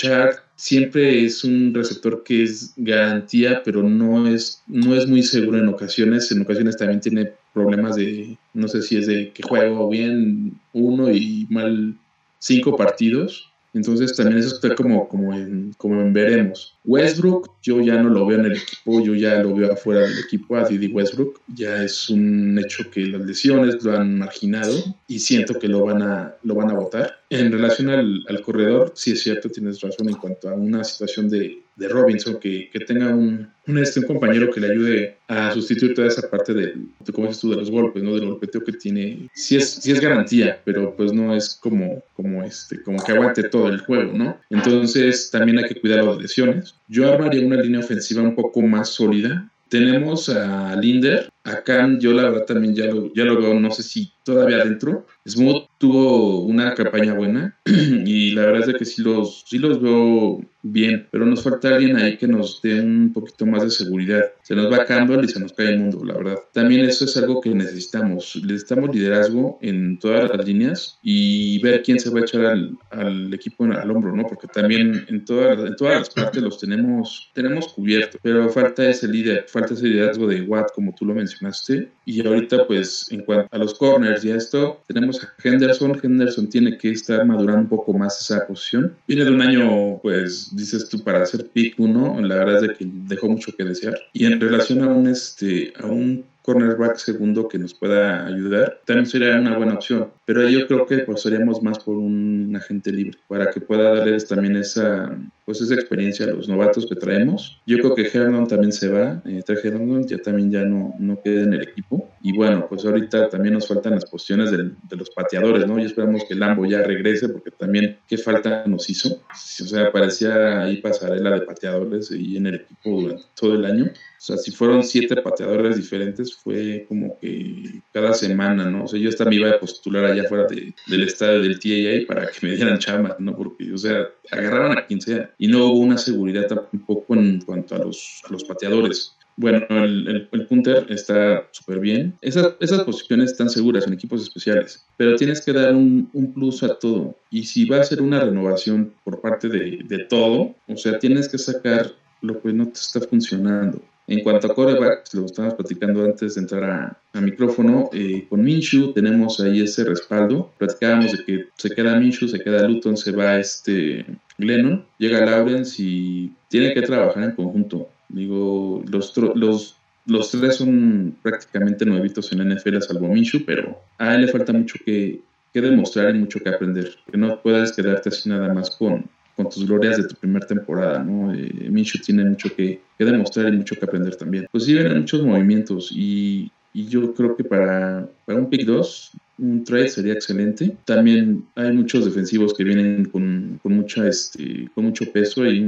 [0.56, 5.68] siempre es un receptor que es garantía, pero no es, no es muy seguro en
[5.68, 6.30] ocasiones.
[6.32, 11.10] En ocasiones también tiene problemas de, no sé si es de que juego bien uno
[11.10, 11.94] y mal
[12.38, 13.46] cinco partidos.
[13.72, 16.76] Entonces también eso está como, como, en, como en veremos.
[16.84, 20.18] Westbrook, yo ya no lo veo en el equipo, yo ya lo veo afuera del
[20.18, 21.40] equipo, a Didi Westbrook.
[21.54, 24.74] Ya es un hecho que las lesiones lo han marginado
[25.06, 27.19] y siento que lo van a, lo van a votar.
[27.30, 31.30] En relación al, al corredor, sí es cierto, tienes razón en cuanto a una situación
[31.30, 35.52] de, de Robinson, que, que tenga un, un, este, un compañero que le ayude a
[35.52, 36.74] sustituir toda esa parte de,
[37.12, 38.16] como dices tú, de los golpes, ¿no?
[38.16, 39.28] Del golpeteo que tiene.
[39.32, 43.44] Sí es, sí es garantía, pero pues no es como, como, este, como que aguante
[43.44, 44.40] todo el juego, ¿no?
[44.50, 46.74] Entonces también hay que cuidar las lesiones.
[46.88, 49.48] Yo armaría una línea ofensiva un poco más sólida.
[49.68, 53.70] Tenemos a Linder, a Khan, yo la verdad también ya lo, ya lo veo, no
[53.70, 55.06] sé si todavía adentro.
[55.26, 60.40] Smooth tuvo una campaña buena y la verdad es que sí los, sí los veo
[60.62, 64.22] bien, pero nos falta alguien ahí que nos dé un poquito más de seguridad.
[64.42, 66.36] Se nos va Campbell y se nos cae el mundo, la verdad.
[66.52, 68.38] También eso es algo que necesitamos.
[68.42, 73.32] Necesitamos liderazgo en todas las líneas y ver quién se va a echar al, al
[73.32, 74.24] equipo al hombro, ¿no?
[74.24, 79.08] Porque también en, todas en todas las partes los tenemos, tenemos cubiertos, pero falta ese
[79.08, 81.90] líder, falta ese liderazgo de Watt, como tú lo mencionaste.
[82.04, 85.98] Y ahorita, pues, en cuanto a los corners y a esto, tenemos a Henderson.
[86.02, 88.94] Henderson tiene que estar madurando un poco más esa posición.
[89.06, 92.74] Viene de un año, pues, dices tú, para hacer pick uno, la verdad es de
[92.74, 93.94] que dejó mucho que desear.
[94.12, 99.06] Y en relación a un, este, a un cornerback segundo que nos pueda ayudar, también
[99.06, 100.08] sería una buena opción.
[100.24, 104.56] Pero yo creo que pasaríamos más por un agente libre para que pueda darles también
[104.56, 105.16] esa,
[105.50, 107.60] pues esa experiencia los novatos que traemos.
[107.66, 111.42] Yo creo que Herndon también se va, eh, Herndon ya también ya no, no queda
[111.42, 112.08] en el equipo.
[112.22, 115.80] Y bueno, pues ahorita también nos faltan las posiciones de, de los pateadores, ¿no?
[115.80, 119.08] Y esperamos que Lambo ya regrese porque también qué falta nos hizo.
[119.28, 123.86] O sea, parecía ahí pasarela de pateadores y en el equipo durante todo el año.
[123.86, 128.84] O sea, si fueron siete pateadores diferentes, fue como que cada semana, ¿no?
[128.84, 132.30] O sea, yo hasta me iba a postular allá fuera del estadio del TAA para
[132.30, 133.34] que me dieran chamba, ¿no?
[133.34, 135.30] Porque, o sea, agarraban a quien sea.
[135.40, 139.16] Y no hubo una seguridad tampoco en cuanto a los, los pateadores.
[139.36, 142.14] Bueno, el, el, punter está súper bien.
[142.20, 146.62] Esas, esas posiciones están seguras en equipos especiales, pero tienes que dar un, un, plus
[146.62, 147.16] a todo.
[147.30, 151.26] Y si va a ser una renovación por parte de, de todo, o sea, tienes
[151.26, 153.80] que sacar lo que no te está funcionando.
[154.10, 158.42] En cuanto a corebacks, lo estábamos platicando antes de entrar a, a micrófono, eh, con
[158.42, 160.52] Minshew tenemos ahí ese respaldo.
[160.58, 164.04] Platicábamos de que se queda Minshew, se queda Luton, se va este
[164.40, 167.88] Glennon, llega Lawrence y tiene que trabajar en conjunto.
[168.08, 169.76] Digo, los, los,
[170.06, 174.52] los tres son prácticamente nuevitos en la NFL, salvo Minshew, pero a él le falta
[174.52, 175.20] mucho que,
[175.52, 176.90] que demostrar y mucho que aprender.
[177.10, 179.04] Que no puedes quedarte así nada más con,
[179.36, 181.32] con tus glorias de tu primera temporada, ¿no?
[181.32, 184.46] Eh, Minshew tiene mucho que, que, demostrar y mucho que aprender también.
[184.50, 189.12] Pues sí, vienen muchos movimientos y Y yo creo que para, para un pick 2
[189.40, 190.76] un trade sería excelente.
[190.84, 195.60] También hay muchos defensivos que vienen con, con mucha, este, con mucho peso y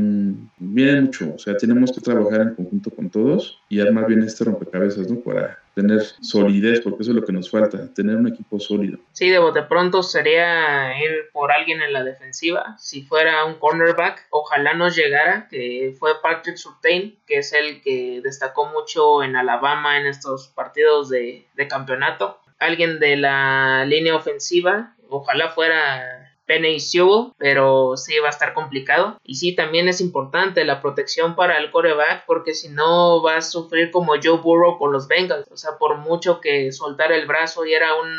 [0.58, 1.34] vienen mucho.
[1.34, 5.20] O sea, tenemos que trabajar en conjunto con todos y armar bien este rompecabezas, ¿no?
[5.20, 8.98] Para tener solidez, porque eso es lo que nos falta, tener un equipo sólido.
[9.12, 12.76] Sí, de pronto sería ir por alguien en la defensiva.
[12.78, 18.20] Si fuera un cornerback, ojalá nos llegara, que fue Patrick Surtain, que es el que
[18.22, 24.94] destacó mucho en Alabama en estos partidos de, de campeonato alguien de la línea ofensiva.
[25.08, 29.18] Ojalá fuera Penny Sewell, pero sí va a estar complicado.
[29.24, 33.42] Y sí, también es importante la protección para el coreback, porque si no va a
[33.42, 35.46] sufrir como Joe Burrow con los Bengals.
[35.50, 38.18] O sea, por mucho que soltar el brazo y era un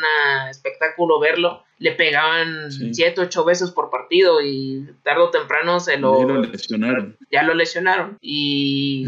[0.50, 6.20] espectáculo verlo, le pegaban 7, 8 veces por partido y tarde o temprano se lo,
[6.20, 7.18] ya lo lesionaron.
[7.30, 8.18] Ya lo lesionaron.
[8.20, 9.06] Y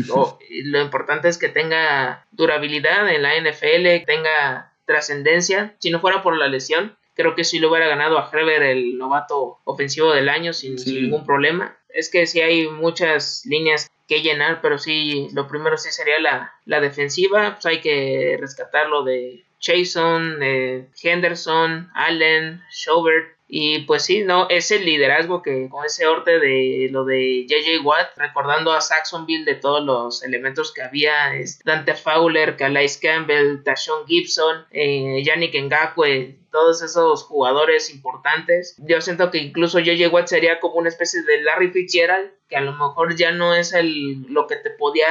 [0.64, 5.74] lo importante es que tenga durabilidad en la NFL, tenga trascendencia.
[5.78, 8.98] Si no fuera por la lesión, creo que sí lo hubiera ganado a Herbert el
[8.98, 11.76] novato ofensivo del año sin, ningún problema.
[11.88, 16.52] Es que sí hay muchas líneas que llenar, pero sí, lo primero sí sería la,
[16.66, 17.54] la defensiva.
[17.54, 24.80] Pues hay que rescatarlo de Jason, de Henderson, Allen, Schobert, y pues sí, no, ese
[24.80, 29.84] liderazgo que con ese orte de lo de JJ Watt, recordando a Saxonville de todos
[29.84, 31.32] los elementos que había,
[31.64, 38.76] Dante Fowler, Calais Campbell, Tashon Gibson, eh, Yannick Ngakwe, todos esos jugadores importantes.
[38.78, 42.60] Yo siento que incluso JJ Watt sería como una especie de Larry Fitzgerald, que a
[42.60, 45.08] lo mejor ya no es el, lo que te podía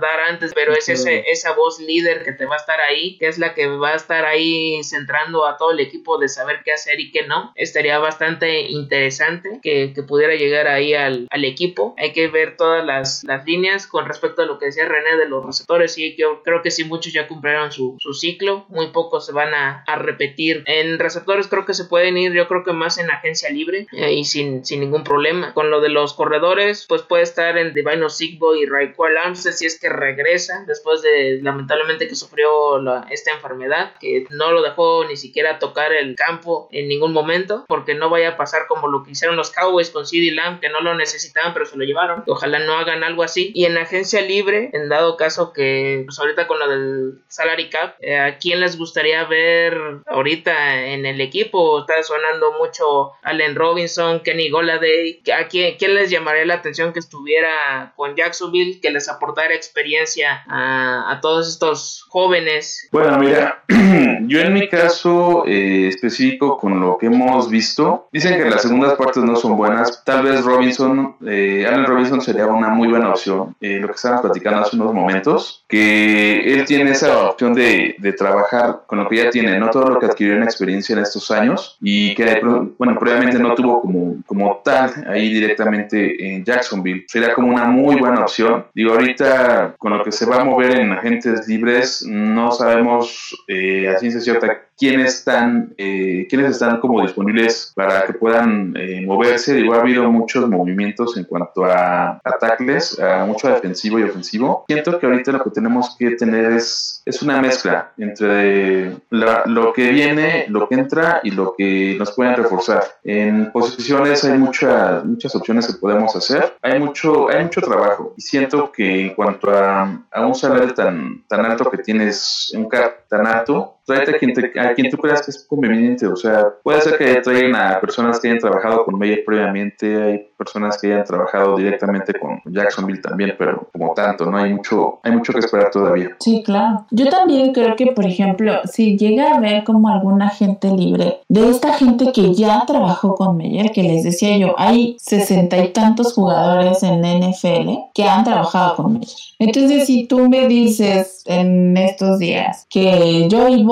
[0.00, 3.28] dar antes, pero es ese, esa voz líder que te va a estar ahí, que
[3.28, 6.72] es la que va a estar ahí centrando a todo el equipo de saber qué
[6.72, 7.52] hacer y qué no.
[7.54, 11.94] Estaría bastante interesante que, pudiera llegar ahí al, equipo.
[11.98, 15.44] Hay que ver todas las, líneas con respecto a lo que decía René de los
[15.44, 15.98] receptores.
[15.98, 19.84] Y yo creo que sí, muchos ya cumplieron su, ciclo, muy pocos se van a
[19.96, 23.86] repetir en receptores creo que se pueden ir, yo creo que más en agencia libre
[23.92, 25.54] eh, y sin, sin ningún problema.
[25.54, 29.66] Con lo de los corredores, pues puede estar en Divino Sigbo y Raquel Armstead si
[29.66, 32.78] es que regresa después de lamentablemente que sufrió
[33.10, 37.94] esta enfermedad, que no lo dejó ni siquiera tocar el campo en ningún momento, porque
[37.94, 40.80] no vaya a pasar como lo que hicieron los Cowboys con CD Lamb, que no
[40.80, 42.24] lo necesitaban, pero se lo llevaron.
[42.26, 43.52] Ojalá no hagan algo así.
[43.54, 47.96] Y en agencia libre, en dado caso que, pues ahorita con lo del salary cap,
[48.00, 50.27] eh, ¿a quién les gustaría ver ahorita?
[50.32, 51.80] En el equipo.
[51.80, 55.22] Está sonando mucho Allen Robinson, Kenny Goladay.
[55.38, 61.18] ¿A quién, les llamaría la atención que estuviera con Jacksonville, que les aportara experiencia a,
[61.22, 62.88] todos estos jóvenes?
[62.92, 63.64] Bueno, mira,
[64.26, 68.94] yo en mi caso eh, específico con lo que hemos visto, dicen que las segundas
[68.94, 70.04] partes no son buenas.
[70.04, 73.56] Tal vez Robinson, eh, Allen Robinson sería una muy buena opción.
[73.60, 78.12] Eh, lo que estábamos platicando hace unos momentos, que él tiene esa opción de, de
[78.12, 81.30] trabajar con lo que ya tiene, no todo lo que adquirió una experiencia en estos
[81.30, 82.40] años y que,
[82.76, 87.04] bueno, probablemente no tuvo como, como tal ahí directamente en Jacksonville.
[87.06, 88.66] Sería como una muy buena opción.
[88.74, 93.88] Digo, ahorita con lo que se va a mover en agentes libres, no sabemos eh,
[93.88, 99.54] a ciencia cierta quiénes están, eh, quiénes están como disponibles para que puedan eh, moverse.
[99.54, 104.64] Digo, ha habido muchos movimientos en cuanto a ataques, a mucho defensivo y ofensivo.
[104.68, 109.90] Siento que ahorita lo que tenemos que tener es, es una mezcla entre lo que
[109.90, 112.84] viene, lo que entra y lo que nos pueden reforzar.
[113.02, 116.56] En posiciones hay muchas muchas opciones que podemos hacer.
[116.62, 121.24] Hay mucho, hay mucho trabajo y siento que en cuanto a, a un salario tan,
[121.26, 125.22] tan alto que tienes, un cap tan alto, tráete a quien, a quien tú creas
[125.22, 126.06] que es conveniente.
[126.06, 130.28] O sea, puede ser que traigan a personas que hayan trabajado con Meyer previamente, hay
[130.36, 135.12] personas que hayan trabajado directamente con Jacksonville también, pero como tanto, no hay mucho, hay
[135.12, 136.10] mucho que esperar todavía.
[136.20, 136.86] Sí, claro.
[136.90, 141.48] Yo también creo que, por ejemplo, si llega a ver como alguna gente libre, de
[141.48, 146.12] esta gente que ya trabajó con Meyer, que les decía yo, hay sesenta y tantos
[146.12, 149.08] jugadores en NFL que han trabajado con Meyer.
[149.38, 153.62] Entonces, si tú me dices en estos días que yo y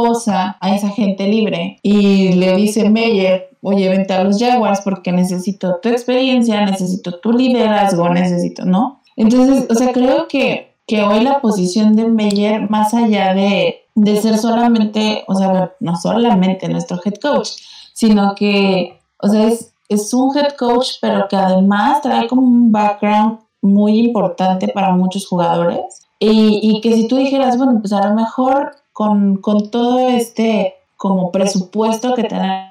[0.61, 5.79] A esa gente libre y le dice Meyer, oye, vente a los Jaguars porque necesito
[5.83, 9.01] tu experiencia, necesito tu liderazgo, necesito, ¿no?
[9.17, 14.21] Entonces, o sea, creo que, que hoy la posición de Meyer, más allá de, de
[14.21, 17.51] ser solamente, o sea, no solamente nuestro head coach,
[17.93, 22.71] sino que, o sea, es, es un head coach, pero que además trae como un
[22.71, 26.07] background muy importante para muchos jugadores.
[26.19, 30.77] Y, y, que si tú dijeras, bueno, pues a lo mejor con, con todo este
[30.97, 32.66] como presupuesto que tenemos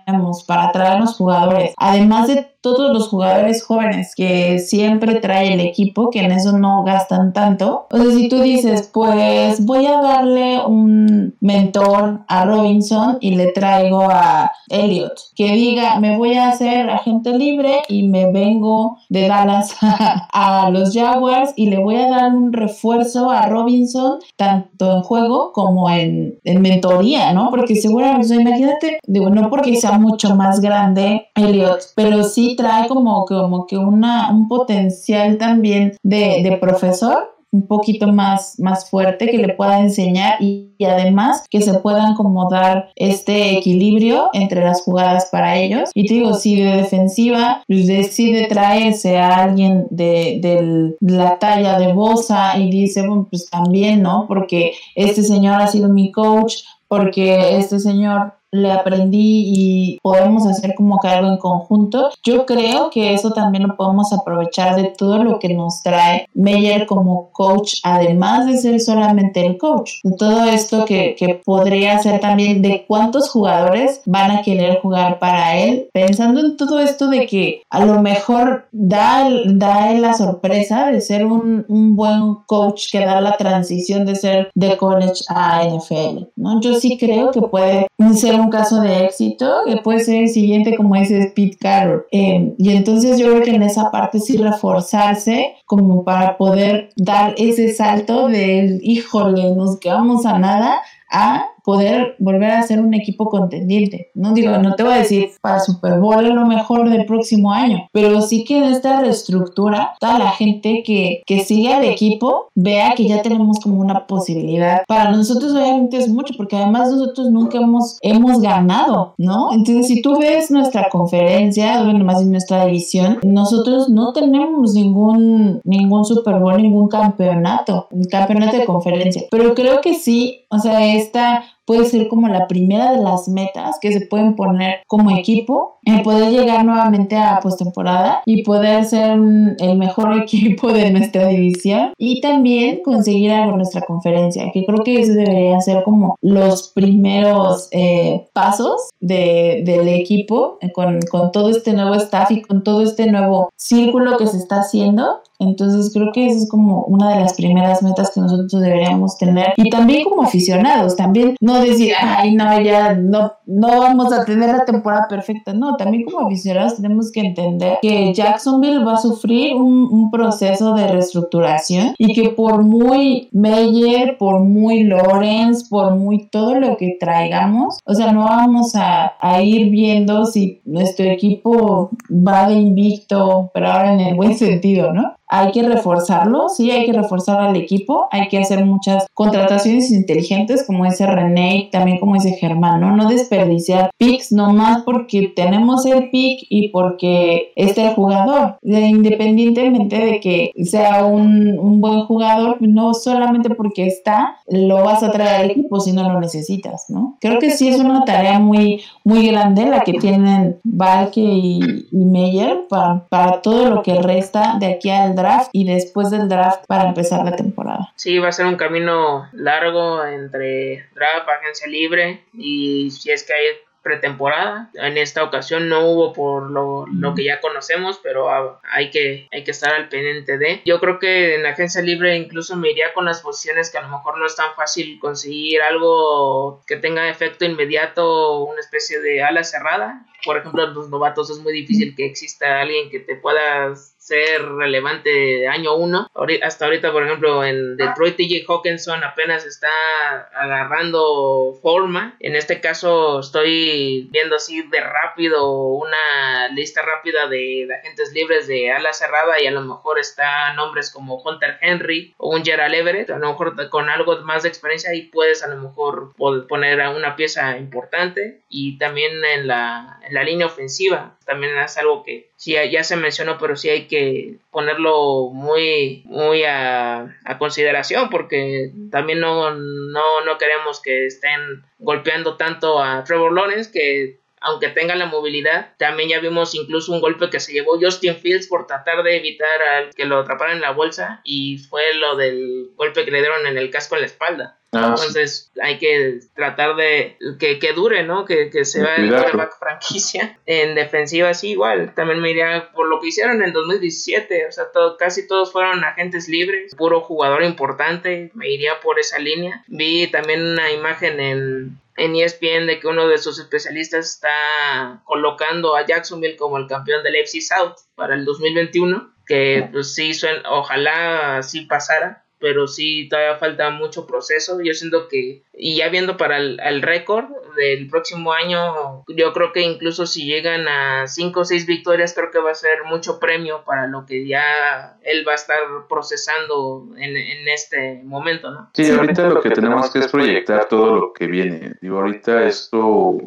[0.47, 6.09] para traer los jugadores, además de todos los jugadores jóvenes que siempre trae el equipo,
[6.09, 7.85] que en eso no gastan tanto.
[7.91, 13.51] O sea, si tú dices, pues voy a darle un mentor a Robinson y le
[13.51, 19.27] traigo a Elliot, que diga, me voy a hacer agente libre y me vengo de
[19.27, 19.75] Dallas
[20.33, 25.51] a, los Jaguars y le voy a dar un refuerzo a Robinson, tanto en juego
[25.53, 27.51] como en, en mentoría, ¿no?
[27.51, 33.25] Porque seguramente, imagínate, digo, no porque sea mucho más grande Elliot, pero sí trae como,
[33.25, 39.37] como que una, un potencial también de, de profesor un poquito más, más fuerte que
[39.37, 45.29] le pueda enseñar y, además que se puedan como dar este equilibrio entre las jugadas
[45.31, 45.89] para ellos.
[45.93, 51.79] Y te digo, si de defensiva pues decide traerse a alguien de, de la talla
[51.79, 54.25] de Bosa y dice, bueno, pues también, ¿no?
[54.27, 56.55] Porque este señor ha sido mi coach,
[56.89, 62.09] porque este señor le aprendí y podemos hacer como que algo en conjunto.
[62.23, 66.85] Yo creo que eso también lo podemos aprovechar de todo lo que nos trae Meyer
[66.85, 69.93] como coach, además de ser solamente el coach.
[70.03, 75.19] De todo esto que, que podría ser también de cuántos jugadores van a querer jugar
[75.19, 80.87] para él, pensando en todo esto de que a lo mejor da, da la sorpresa
[80.87, 85.63] de ser un, un buen coach que da la transición de ser de college a
[85.63, 86.25] NFL.
[86.35, 86.61] ¿no?
[86.61, 90.95] Yo sí creo que puede ser caso de éxito, que puede ser el siguiente, como
[90.95, 92.05] dice Pete Carroll.
[92.11, 97.35] Eh, y entonces yo creo que en esa parte sí reforzarse como para poder dar
[97.37, 100.79] ese salto del, híjole, nos quedamos a nada,
[101.11, 104.11] a poder volver a ser un equipo contendiente.
[104.13, 107.87] No digo, no te voy a decir para Super Bowl lo mejor del próximo año,
[107.91, 112.93] pero sí que en esta reestructura, toda la gente que, que sigue al equipo vea
[112.95, 114.83] que ya tenemos como una posibilidad.
[114.87, 119.51] Para nosotros obviamente es mucho, porque además nosotros nunca hemos, hemos ganado, ¿no?
[119.53, 125.61] Entonces, si tú ves nuestra conferencia, bueno, más en nuestra división, nosotros no tenemos ningún,
[125.63, 130.95] ningún Super Bowl, ningún campeonato, un campeonato de conferencia, pero creo que sí, o sea,
[130.95, 135.74] esta puede ser como la primera de las metas que se pueden poner como equipo,
[135.85, 141.93] en poder llegar nuevamente a postemporada y poder ser el mejor equipo de nuestra división
[141.97, 146.71] y también conseguir algo en nuestra conferencia, que creo que eso debería ser como los
[146.73, 152.81] primeros eh, pasos de, del equipo con, con todo este nuevo staff y con todo
[152.81, 157.19] este nuevo círculo que se está haciendo entonces creo que esa es como una de
[157.21, 159.53] las primeras metas que nosotros deberíamos tener.
[159.57, 164.49] Y también como aficionados, también no decir, ay, no, ya no, no vamos a tener
[164.49, 165.53] la temporada perfecta.
[165.53, 170.87] No, también como aficionados tenemos que entender que Jacksonville va a sufrir un, proceso de
[170.87, 177.79] reestructuración y que por muy Meyer, por muy Lawrence, por muy todo lo que traigamos,
[177.85, 183.71] o sea, no vamos a, a ir viendo si nuestro equipo va de invicto, pero
[183.71, 185.15] ahora en el buen sentido, ¿no?
[185.27, 190.65] Hay que reforzarlo, sí, hay que reforzar al equipo, hay que hacer muchas contrataciones inteligentes,
[190.65, 192.95] como dice René, también como dice Germán, ¿no?
[192.95, 200.19] No desperdiciar picks nomás porque tenemos el pick y porque está el jugador, independientemente de
[200.19, 205.51] que sea un, un buen jugador, no solamente porque está, lo vas a traer al
[205.51, 207.17] equipo si no lo necesitas, ¿no?
[207.19, 211.59] Creo que sí es una tarea muy, muy grande la que tienen Valke y,
[211.91, 216.27] y Meyer para, para todo lo que resta de aquí al draft y después del
[216.27, 217.91] draft para empezar la temporada.
[217.95, 223.33] Sí, va a ser un camino largo entre draft, agencia libre y si es que
[223.33, 223.45] hay
[223.85, 224.71] pretemporada.
[224.73, 228.27] En esta ocasión no hubo por lo, lo, que ya conocemos, pero
[228.71, 230.63] hay que, hay que estar al pendiente de.
[230.65, 233.83] Yo creo que en la agencia libre incluso me iría con las posiciones que a
[233.83, 239.21] lo mejor no es tan fácil conseguir algo que tenga efecto inmediato, una especie de
[239.21, 240.03] ala cerrada.
[240.25, 243.75] Por ejemplo, en los novatos es muy difícil que exista alguien que te pueda
[244.05, 246.11] ser relevante año uno.
[246.43, 252.15] Hasta ahorita, por ejemplo, en Detroit, TJ Hawkinson apenas está agarrando forma.
[252.19, 258.71] En este caso, estoy viendo así de rápido una lista rápida de, agentes libres de
[258.71, 263.09] ala cerrada y a lo mejor está nombres como Hunter Henry o un Gerald Everett.
[263.09, 266.91] A lo mejor con algo más de experiencia y puedes a lo mejor poner a
[266.91, 272.29] una pieza importante y también en la, en la línea ofensiva también es algo que
[272.35, 279.19] sí ya se mencionó pero sí hay que ponerlo muy, muy a, consideración porque también
[279.19, 285.73] no, no, queremos que estén golpeando tanto a Trevor Lawrence que aunque tenga la movilidad.
[285.77, 289.61] También ya vimos incluso un golpe que se llevó Justin Fields por tratar de evitar
[289.61, 293.47] al que lo atraparan en la bolsa y fue lo del golpe que le dieron
[293.47, 294.59] en el casco en la espalda.
[294.75, 298.25] Ah, Entonces hay que tratar de que, que dure, ¿no?
[298.25, 300.39] Que, que sea el quarterback franquicia.
[300.45, 301.93] En defensiva sí, igual.
[301.95, 304.47] También me iría por lo que hicieron en 2017.
[304.47, 308.31] O sea, todo, casi todos fueron agentes libres, puro jugador importante.
[308.33, 309.63] Me iría por esa línea.
[309.67, 315.75] Vi también una imagen en, en ESPN de que uno de sus especialistas está colocando
[315.75, 320.11] a Jacksonville como el campeón del FC South para el 2021, que pues sí,
[320.49, 324.61] ojalá sí pasara, pero sí todavía falta mucho proceso.
[324.61, 327.25] Yo siento que, y ya viendo para el, récord
[327.55, 332.29] del próximo año, yo creo que incluso si llegan a 5 o 6 victorias, creo
[332.29, 335.57] que va a ser mucho premio para lo que ya él va a estar
[335.89, 338.69] procesando en, en este momento, ¿no?
[338.75, 341.73] Sí, ahorita lo que tenemos que es proyectar todo lo que viene.
[341.81, 343.17] Digo, ahorita esto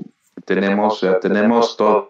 [0.45, 2.09] tenemos, tenemos todo,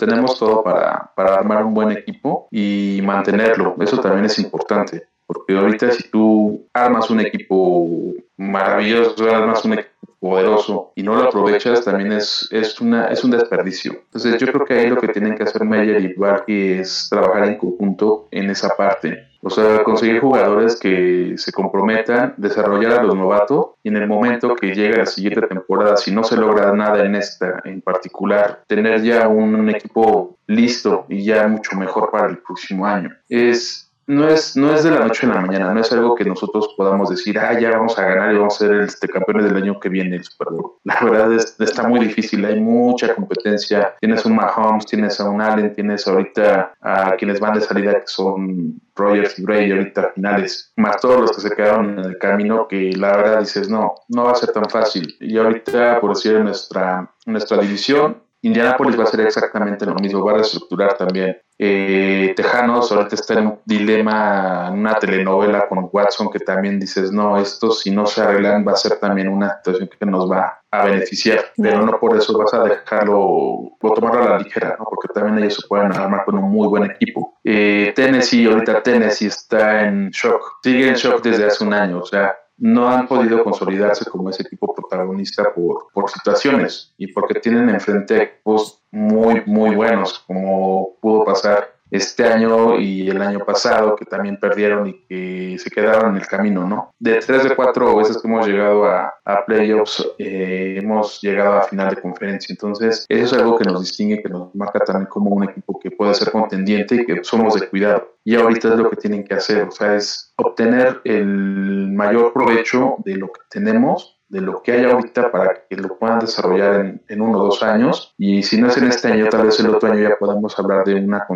[0.00, 3.76] tenemos todo para, para armar un buen equipo y mantenerlo.
[3.78, 5.06] Eso también es importante.
[5.26, 11.24] Porque ahorita si tú armas un equipo maravilloso, armas un equipo poderoso y no lo
[11.24, 13.92] aprovechas, también es, es, una, es un desperdicio.
[13.92, 17.48] Entonces yo creo que ahí lo que tienen que hacer Meyer y Barky es trabajar
[17.48, 19.26] en conjunto en esa parte.
[19.42, 24.56] O sea, conseguir jugadores que se comprometan, desarrollar a los novatos y en el momento
[24.56, 29.02] que llegue la siguiente temporada, si no se logra nada en esta en particular, tener
[29.02, 33.10] ya un equipo listo y ya mucho mejor para el próximo año.
[33.28, 36.24] Es no es, no es de la noche a la mañana, no es algo que
[36.24, 39.56] nosotros podamos decir, ah, ya vamos a ganar y vamos a ser este, campeones del
[39.56, 40.74] año que viene el Super Bowl.
[40.84, 43.94] La verdad es, está muy difícil, hay mucha competencia.
[44.00, 48.06] Tienes un Mahomes, tienes a un Allen, tienes ahorita a quienes van de salida que
[48.06, 52.66] son Rogers y Bray ahorita finales, más todos los que se quedaron en el camino
[52.68, 55.16] que la verdad dices, no, no va a ser tan fácil.
[55.20, 60.32] Y ahorita, por decir, nuestra, nuestra división, Indianapolis va a ser exactamente lo mismo, va
[60.32, 61.36] a reestructurar también.
[61.58, 67.10] Eh, Tejanos ahorita está en un dilema, en una telenovela con Watson que también dices,
[67.10, 70.60] no, esto si no se arreglan va a ser también una situación que nos va
[70.70, 74.84] a beneficiar, pero no por eso vas a dejarlo o tomarlo a la ligera, ¿no?
[74.84, 77.38] porque también ellos se pueden armar con un muy buen equipo.
[77.42, 82.04] Eh, Tennessee, ahorita Tennessee está en shock, sigue en shock desde hace un año, o
[82.04, 87.68] sea, no han podido consolidarse como ese equipo protagonista por, por situaciones y porque tienen
[87.68, 94.04] enfrente equipos muy, muy buenos, como pudo pasar este año y el año pasado, que
[94.04, 96.90] también perdieron y que se quedaron en el camino, ¿no?
[96.98, 99.12] De tres de cuatro veces que hemos llegado a,
[99.46, 102.52] playoffs, eh, hemos llegado a final de conferencia.
[102.52, 105.90] Entonces, eso es algo que nos distingue, que nos marca también como un equipo que
[105.90, 108.16] puede ser contendiente y que somos de cuidado.
[108.24, 112.96] Y ahorita es lo que tienen que hacer, o sea, es obtener el mayor provecho
[113.04, 117.20] de lo que tenemos de lo que hay ahorita para que lo puedan desarrollar en,
[117.20, 118.14] uno o dos años.
[118.18, 120.84] Y si no es en este año, tal vez el otro año ya podamos hablar
[120.84, 121.26] de, una,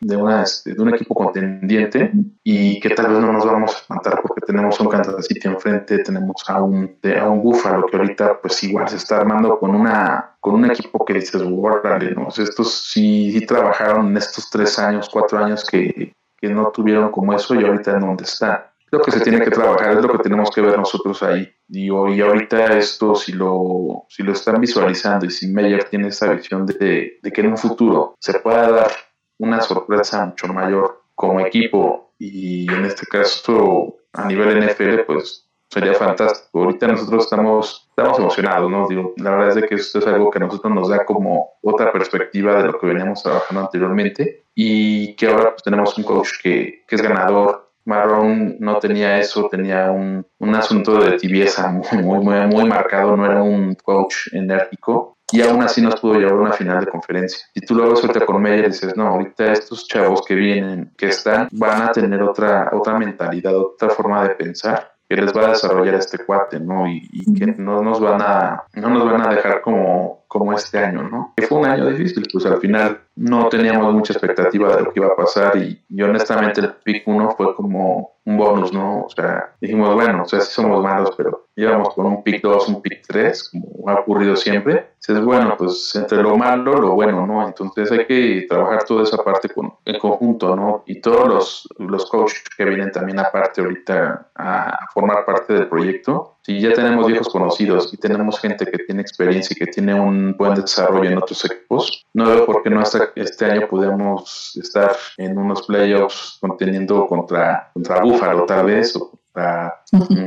[0.00, 3.78] de, una, este, de un equipo contendiente y que tal vez no nos vamos a
[3.78, 8.40] espantar porque tenemos un Kansas City enfrente, tenemos a un, a un Buffalo que ahorita
[8.40, 12.28] pues igual se está armando con una con un equipo que dices, órale, ¿no?
[12.28, 17.34] estos sí, sí, trabajaron en estos tres años, cuatro años que, que no tuvieron como
[17.34, 20.22] eso y ahorita en donde está lo que se tiene que trabajar, es lo que
[20.22, 21.48] tenemos que ver nosotros ahí.
[21.68, 26.66] Y ahorita esto, si lo, si lo están visualizando y si Meyer tiene esa visión
[26.66, 28.90] de, de que en un futuro se pueda dar
[29.38, 35.94] una sorpresa mucho mayor como equipo y en este caso a nivel NFL, pues sería
[35.94, 36.62] fantástico.
[36.62, 38.88] Ahorita nosotros estamos, estamos emocionados, ¿no?
[38.88, 41.52] Digo, la verdad es de que esto es algo que a nosotros nos da como
[41.62, 46.30] otra perspectiva de lo que veníamos trabajando anteriormente y que ahora pues, tenemos un coach
[46.42, 52.18] que, que es ganador, Marrón no tenía eso, tenía un, un asunto de tibieza muy,
[52.18, 56.42] muy, muy marcado, no era un coach enérgico y aún así nos pudo llevar a
[56.42, 57.46] una final de conferencia.
[57.54, 61.06] Y tú luego suelta con Meyer y dices, no, ahorita estos chavos que vienen, que
[61.08, 65.50] están, van a tener otra, otra mentalidad, otra forma de pensar que les va a
[65.50, 66.86] desarrollar este cuate, ¿no?
[66.86, 70.78] Y, y que no nos van a, no nos van a dejar como, como este
[70.78, 71.32] año, ¿no?
[71.36, 75.00] Que fue un año difícil, pues al final no teníamos mucha expectativa de lo que
[75.00, 79.06] iba a pasar y, y honestamente el pick 1 fue como un bonus, ¿no?
[79.06, 82.68] O sea, dijimos, bueno, o sea, sí somos malos, pero íbamos con un pick 2,
[82.68, 84.92] un pick 3, como ha ocurrido siempre.
[85.00, 87.44] Entonces, bueno, pues entre lo malo, lo bueno, ¿no?
[87.44, 90.84] Entonces hay que trabajar toda esa parte con, en conjunto, ¿no?
[90.86, 96.36] Y todos los, los coaches que vienen también aparte ahorita a formar parte del proyecto,
[96.42, 100.34] si ya tenemos viejos conocidos y tenemos gente que tiene experiencia y que tiene un
[100.36, 104.96] buen desarrollo en otros equipos, no veo por qué no hasta este año podemos estar
[105.18, 109.82] en unos playoffs conteniendo contra, contra Búfalo tal vez o contra,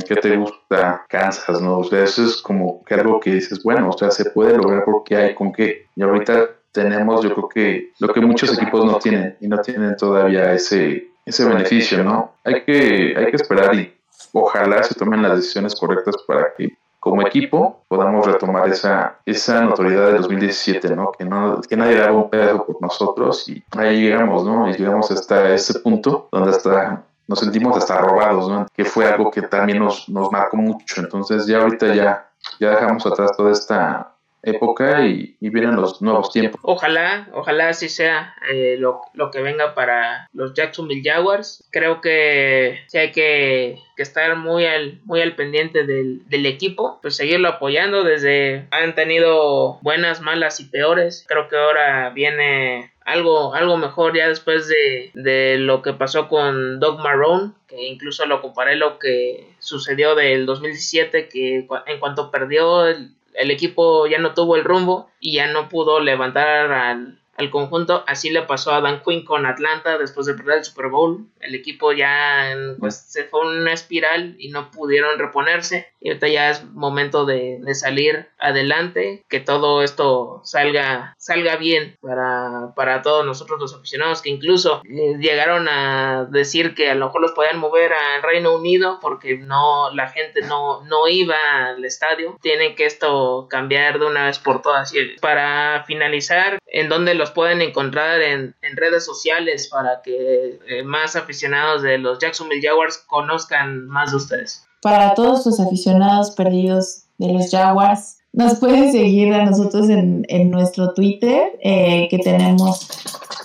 [0.06, 1.04] ¿qué te gusta?
[1.08, 1.78] Kansas, ¿no?
[1.78, 4.84] O sea, eso es como que algo que dices, bueno, o sea, se puede lograr
[4.84, 5.86] porque hay con qué.
[5.96, 9.96] Y ahorita tenemos, yo creo que lo que muchos equipos no tienen y no tienen
[9.96, 12.34] todavía ese, ese beneficio, ¿no?
[12.44, 13.94] Hay que, hay que esperar y
[14.32, 20.06] ojalá se tomen las decisiones correctas para que como equipo podamos retomar esa, esa notoriedad
[20.06, 21.12] del 2017, ¿no?
[21.12, 24.70] Que, no, que nadie daba un pedo por nosotros y ahí llegamos, ¿no?
[24.70, 28.66] Y llegamos hasta ese punto donde hasta nos sentimos hasta robados, ¿no?
[28.74, 31.02] Que fue algo que también nos, nos marcó mucho.
[31.02, 34.13] Entonces ya ahorita ya, ya dejamos atrás toda esta
[34.44, 36.60] época y, vienen los nuevos tiempos.
[36.62, 41.68] Ojalá, ojalá así sea eh, lo, que venga para los Jacksonville Jaguars.
[41.70, 47.48] Creo que sí hay que, estar muy al, muy al pendiente del, equipo, pues seguirlo
[47.48, 51.24] apoyando desde han tenido buenas, malas y peores.
[51.28, 56.80] Creo que ahora viene algo, algo mejor ya después de, de, lo que pasó con
[56.80, 62.86] Doug Marrone, que incluso lo comparé lo que sucedió del 2017, que en cuanto perdió
[62.86, 67.50] el, el equipo ya no tuvo el rumbo y ya no pudo levantar al, al
[67.50, 68.04] conjunto.
[68.06, 71.26] Así le pasó a Dan Quinn con Atlanta después de perder el Super Bowl.
[71.40, 75.88] El equipo ya pues, se fue en una espiral y no pudieron reponerse.
[76.00, 82.72] Y ahorita ya es momento de, salir adelante, que todo esto salga, salga bien para,
[82.76, 87.22] para todos nosotros los aficionados, que incluso eh, llegaron a decir que a lo mejor
[87.22, 91.36] los podían mover al Reino Unido porque no la gente no, no iba
[91.68, 92.36] al estadio.
[92.40, 94.94] Tiene que esto cambiar de una vez por todas.
[94.94, 101.16] Y para finalizar, en donde los pueden encontrar en, redes sociales para que eh, más
[101.16, 104.66] aficionados de los Jacksonville Jaguars conozcan más de ustedes.
[104.82, 110.92] Para todos los aficionados perdidos de los Jaguars, nos pueden seguir a nosotros en, nuestro
[110.92, 112.88] Twitter eh, que tenemos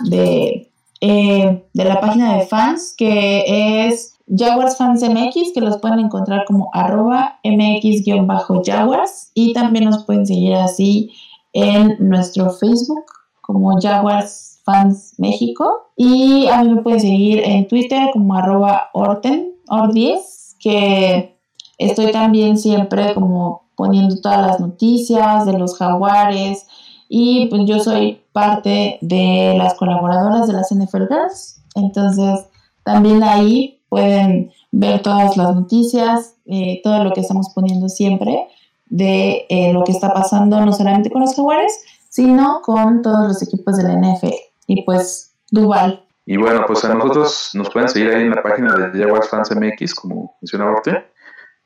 [0.09, 0.71] de,
[1.01, 6.45] eh, de la página de fans que es Jaguars Fans MX, que los pueden encontrar
[6.45, 11.11] como arroba mx-jaguars y también nos pueden seguir así
[11.53, 13.05] en nuestro Facebook
[13.51, 15.89] como Jaguars Fans México.
[15.95, 21.35] Y a mí me pueden seguir en Twitter como arroba Orten, Or10, que
[21.79, 26.67] estoy también siempre como poniendo todas las noticias de los jaguares.
[27.09, 31.63] Y pues yo soy parte de las colaboradoras de las NFL Girls.
[31.73, 32.45] Entonces
[32.83, 38.47] también ahí pueden ver todas las noticias, eh, todo lo que estamos poniendo siempre
[38.89, 41.71] de eh, lo que está pasando no solamente con los jaguares,
[42.19, 44.35] sino con todos los equipos de la NFL.
[44.67, 46.05] Y pues, Duval.
[46.25, 49.55] Y bueno, pues a nosotros nos pueden seguir ahí en la página de Jaguars Fans
[49.55, 50.97] MX, como mencionaba usted.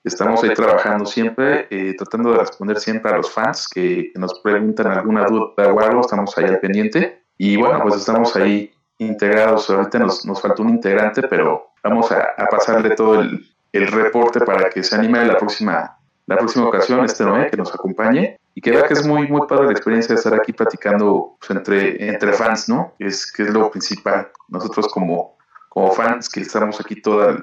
[0.04, 4.92] Estamos ahí trabajando siempre, eh, tratando de responder siempre a los fans que, nos preguntan
[4.92, 7.24] alguna duda o algo, estamos ahí al pendiente.
[7.36, 9.72] Y bueno, pues estamos ahí integrados.
[9.72, 14.70] Ahorita nos, nos falta un integrante, pero vamos a, pasarle todo el, el, reporte para
[14.70, 15.98] que se anime la próxima,
[16.28, 19.48] la próxima ocasión, este Noé, que nos acompañe y que vea que es muy, muy
[19.48, 22.94] padre la experiencia de estar aquí platicando pues, entre, entre fans, ¿no?
[23.00, 24.30] Es que es lo principal.
[24.48, 25.38] Nosotros como,
[25.70, 27.38] como fans que estamos aquí toda,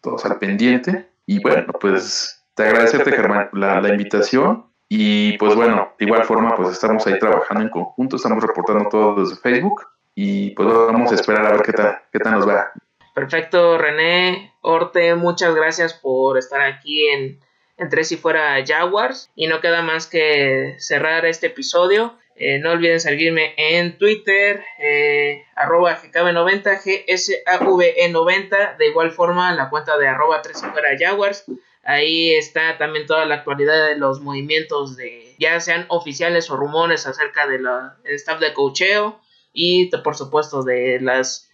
[0.00, 1.10] todos al pendiente.
[1.26, 4.66] Y bueno, pues te agradecerte, Germán, la, la invitación.
[4.88, 9.20] Y pues bueno, de igual forma, pues estamos ahí trabajando en conjunto, estamos reportando todo
[9.20, 9.82] desde Facebook
[10.14, 12.72] y pues vamos a esperar a ver qué tal, qué tal nos va.
[13.14, 17.38] Perfecto, René, Orte, muchas gracias por estar aquí en
[17.78, 19.30] entre si fuera Jaguars.
[19.34, 22.18] Y no queda más que cerrar este episodio.
[22.36, 29.98] Eh, no olviden seguirme en Twitter, eh, arroba GKB90, GSAVE90, de igual forma la cuenta
[29.98, 31.46] de arroba 3 fuera Jaguars.
[31.82, 37.06] Ahí está también toda la actualidad de los movimientos de ya sean oficiales o rumores
[37.06, 37.66] acerca del
[38.04, 39.20] staff de cocheo
[39.52, 41.50] y por supuesto de las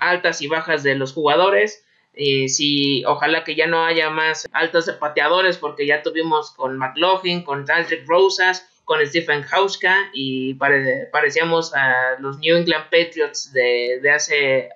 [0.00, 1.84] altas y bajas de los jugadores.
[2.16, 6.78] Y si ojalá que ya no haya más altos de pateadores porque ya tuvimos con
[6.78, 14.00] McLaughlin, con Aldrich Rosas, con Stephen Hauska y parecíamos a los New England Patriots de,
[14.10, 14.68] hace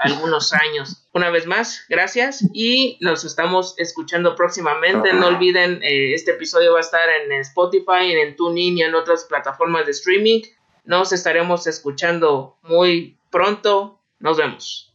[0.00, 1.06] algunos años.
[1.12, 5.12] Una vez más, gracias y nos estamos escuchando próximamente.
[5.12, 9.24] No olviden, eh, este episodio va a estar en Spotify, en TuneIn y en otras
[9.24, 10.42] plataformas de streaming.
[10.84, 14.00] Nos estaremos escuchando muy pronto.
[14.18, 14.93] Nos vemos.